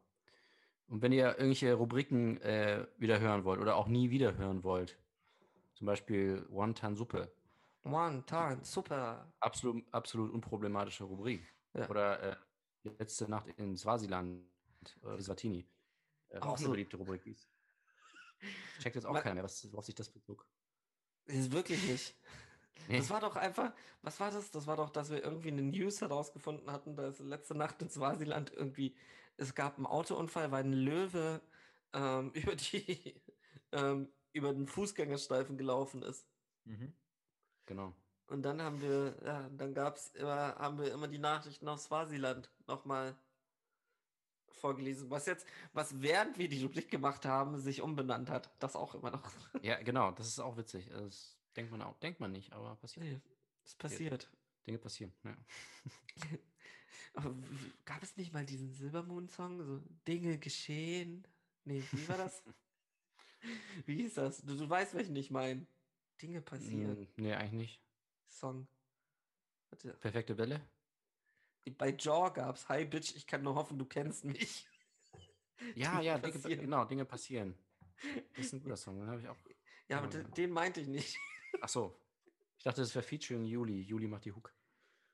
[0.89, 4.99] Und wenn ihr irgendwelche Rubriken äh, wieder hören wollt oder auch nie wieder hören wollt,
[5.75, 7.33] zum Beispiel One-Tan-Suppe,
[7.85, 9.33] One time, super.
[9.41, 11.47] absolut, absolut unproblematische Rubrik.
[11.75, 11.89] Ja.
[11.89, 12.37] Oder äh,
[12.99, 14.47] letzte Nacht in Swasiland,
[15.03, 15.69] äh, Swatini.
[16.29, 16.71] Äh, Auch auch eine so.
[16.71, 17.27] beliebte Rubrik.
[17.27, 17.51] Ist-
[18.81, 20.47] Checkt jetzt auch keiner mehr, was, worauf sich das bezog.
[21.27, 22.15] Ist wirklich nicht.
[22.89, 22.99] Nee.
[22.99, 23.73] Das war doch einfach,
[24.03, 24.51] was war das?
[24.51, 28.53] Das war doch, dass wir irgendwie eine News herausgefunden hatten, dass letzte Nacht in Swasiland
[28.53, 28.97] irgendwie,
[29.37, 31.41] es gab einen Autounfall, weil ein Löwe
[31.93, 33.23] ähm, über die,
[33.71, 36.29] ähm, über den Fußgängerstreifen gelaufen ist.
[37.67, 37.95] Genau.
[38.27, 42.51] Und dann haben wir, ja, dann gab's immer, haben wir immer die Nachrichten aus Swasiland
[42.67, 43.15] nochmal
[44.49, 45.11] vorgelesen.
[45.11, 48.51] Was jetzt, was während wir die Rubrik gemacht haben, sich umbenannt hat.
[48.61, 49.31] Das auch immer noch.
[49.63, 50.89] Ja, genau, das ist auch witzig.
[50.89, 53.05] Das denkt man auch, denkt man nicht, aber passiert.
[53.05, 53.21] Nee,
[53.65, 54.31] ist passiert.
[54.67, 55.13] Dinge passieren.
[55.25, 55.37] Ja.
[57.85, 59.63] Gab es nicht mal diesen Silbermond-Song?
[59.63, 61.27] So Dinge geschehen?
[61.65, 62.43] Nee, wie war das?
[63.87, 64.43] wie hieß das?
[64.43, 65.67] Du, du weißt, welchen ich meine.
[66.25, 67.01] Dinge passieren.
[67.17, 67.83] Mm, Nee, eigentlich nicht.
[68.27, 68.67] Song.
[69.71, 70.61] Warte, Perfekte Welle?
[71.79, 74.67] bei Jaw gab's Hi Bitch, ich kann nur hoffen, du kennst mich.
[75.77, 77.55] Ja, Dinge ja, Dinge, genau, Dinge passieren.
[78.35, 79.37] Das ist ein guter Song, den habe ich auch.
[79.89, 81.17] Ja, aber den, den meinte ich nicht.
[81.61, 81.97] Ach so.
[82.59, 83.81] Ich dachte, das wäre Featuring Juli.
[83.83, 84.53] Juli macht die Hook.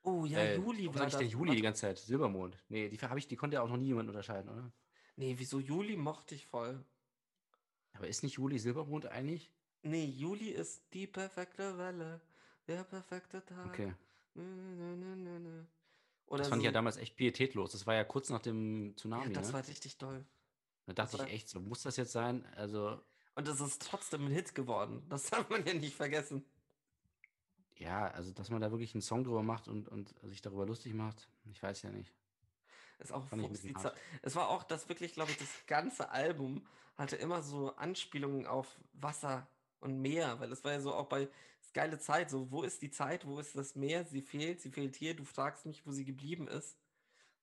[0.01, 1.19] Oh ja, Äh, Juli war ich das.
[1.19, 1.99] denn Juli die ganze Zeit?
[1.99, 2.57] Silbermond.
[2.69, 4.73] Nee, die, ich, die konnte ja auch noch nie jemand unterscheiden, oder?
[5.15, 6.83] Nee, wieso Juli mochte ich voll.
[7.93, 9.53] Aber ist nicht Juli Silbermond eigentlich?
[9.83, 12.21] Nee, Juli ist die perfekte Welle.
[12.67, 13.67] Der perfekte Tag.
[13.67, 13.93] Okay.
[14.35, 15.63] Nö, nö, nö,
[16.29, 17.71] Das fand ich ja so- damals echt pietätlos.
[17.73, 19.53] Das war ja kurz nach dem Ja, Tsunami, das ne?
[19.53, 20.25] war richtig toll.
[20.85, 22.45] Da dachte das ich echt so, muss das jetzt sein?
[22.55, 23.01] Also,
[23.35, 25.03] Und es ist trotzdem ein Hit geworden.
[25.09, 26.45] Das darf man ja nicht vergessen.
[27.75, 30.93] ja, also, dass man da wirklich einen Song drüber macht und, und sich darüber lustig
[30.93, 32.13] macht, ich weiß ja nicht.
[32.99, 33.63] Ist auch Fuchs,
[34.21, 36.67] Es war auch das wirklich, glaube ich, das ganze Album
[36.97, 39.47] hatte immer so Anspielungen auf Wasser
[39.81, 41.27] und Meer, weil es war ja so auch bei
[41.59, 44.05] das geile Zeit, so wo ist die Zeit, wo ist das Meer?
[44.05, 46.77] Sie fehlt, sie fehlt hier, du fragst mich, wo sie geblieben ist.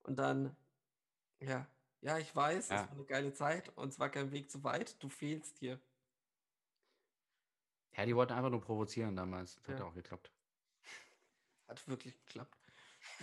[0.03, 0.57] Und dann,
[1.41, 1.67] ja,
[2.01, 2.77] ja, ich weiß, Ja.
[2.85, 5.81] es war eine geile Zeit und es war kein Weg zu weit, du fehlst hier.
[7.97, 9.57] Ja, die wollten einfach nur provozieren damals.
[9.57, 9.79] Das hat Ja.
[9.81, 10.33] ja auch geklappt.
[11.67, 12.57] Hat wirklich geklappt.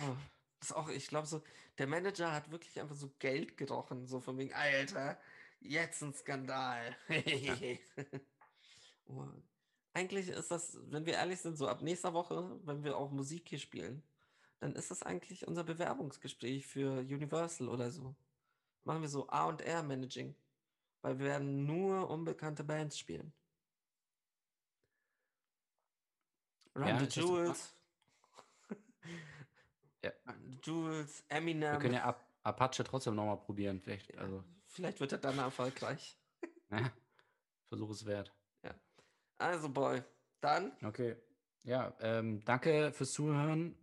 [0.00, 0.16] Oh,
[0.60, 1.42] das ist auch, ich glaube so,
[1.78, 5.18] der Manager hat wirklich einfach so Geld gerochen, so von wegen, Alter,
[5.60, 6.96] jetzt ein Skandal.
[9.06, 9.26] oh.
[9.92, 13.48] Eigentlich ist das, wenn wir ehrlich sind, so ab nächster Woche, wenn wir auch Musik
[13.48, 14.02] hier spielen,
[14.60, 18.14] dann ist das eigentlich unser Bewerbungsgespräch für Universal oder so.
[18.84, 20.34] Machen wir so A und R Managing,
[21.02, 23.32] weil wir werden nur unbekannte Bands spielen.
[26.74, 27.74] Run Ja, the Jewels.
[30.04, 30.12] Ja.
[30.26, 31.78] The Jewels, Wir Eminem.
[31.80, 33.80] können ja Ap Apache trotzdem nochmal probieren.
[33.80, 36.16] Vielleicht, Ja, also, Vielleicht wird er dann erfolgreich.
[36.68, 36.92] ne?
[37.64, 38.32] Versuch es wert.
[39.38, 40.02] Also, Boy,
[40.40, 41.16] dann Okay.
[41.64, 43.76] Ja, ähm, danke fürs Zuhören.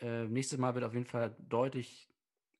[0.00, 2.08] Äh, nächstes Mal wird auf jeden Fall deutlich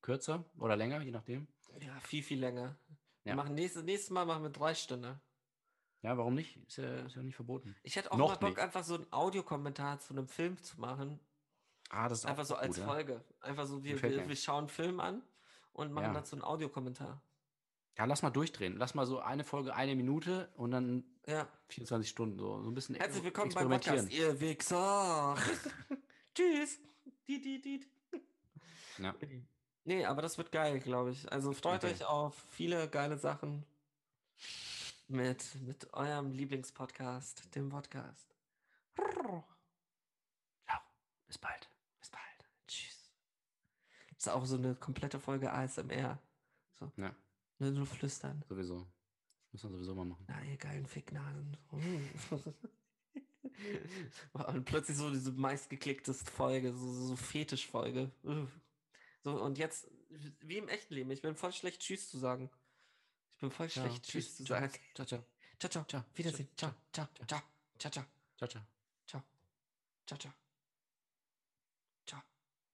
[0.03, 1.49] kürzer oder länger, je nachdem.
[1.81, 2.77] ja, viel, viel länger.
[3.23, 3.37] Wir Ja.
[3.37, 5.19] machen nächstes, nächstes Mal machen wir drei Stunden.
[6.03, 6.57] Ja, warum nicht?
[6.69, 7.75] Ist ja, ist ja nicht verboten.
[7.83, 8.59] Ich hätte auch Noch mal Bock, nicht.
[8.59, 11.19] einfach so einen Audiokommentar zu einem Film zu machen.
[11.89, 12.85] Ah, das ist Einfach so gut, als ja.
[12.87, 13.25] Folge.
[13.41, 15.23] Einfach so, wir, wir, wir schauen einen Film an
[15.73, 16.13] und machen Ja.
[16.15, 17.21] dazu einen Audiokommentar.
[17.99, 18.77] Ja, lass mal durchdrehen.
[18.77, 21.49] Lass mal so eine Folge, eine Minute und dann Ja.
[21.69, 22.39] 24 Stunden.
[22.39, 23.71] So, so ein bisschen Herzlich willkommen beim.
[23.71, 25.37] Podcast, ihr Wichser.
[26.35, 26.79] Tschüss.
[27.27, 27.89] Diet, diet, diet.
[28.99, 29.15] Ja.
[29.85, 31.31] Nee, aber das wird geil, glaube ich.
[31.33, 31.93] Also freut Okay.
[31.95, 33.65] euch auf viele geile Sachen
[35.09, 38.35] mit, mit eurem Lieblingspodcast, dem Podcast.
[38.97, 39.45] Ciao.
[41.27, 41.69] Bis bald.
[42.01, 42.23] Bis bald.
[42.67, 43.11] Tschüss.
[44.11, 46.19] Das ist auch so eine komplette Folge ASMR.
[46.79, 47.15] So, Ja,
[47.59, 48.45] nur, nur flüstern.
[48.49, 48.87] sowieso.
[49.53, 50.25] Müssen wir sowieso mal machen.
[50.29, 51.57] Na, ihr geilen Ficknasen.
[54.33, 58.11] Und plötzlich so diese meistgeklickteste Folge, so, so, so Fetischfolge.
[59.23, 59.89] So, und jetzt,
[60.41, 62.51] wie im echten Leben, ich bin voll schlecht Tschüss zu sagen.
[63.35, 64.71] Ich bin voll schlecht Tschüss zu sagen.
[64.95, 65.25] Ciao, ciao.
[65.59, 66.05] Ciao, ciao, ciao.
[66.15, 66.49] Wiedersehen.
[66.57, 67.43] Ciao, ciao, ciao,
[67.79, 68.05] ciao, ciao,
[68.37, 68.63] Ciao, ciao.
[69.07, 69.23] ciao,
[70.07, 70.46] ciao, ciao.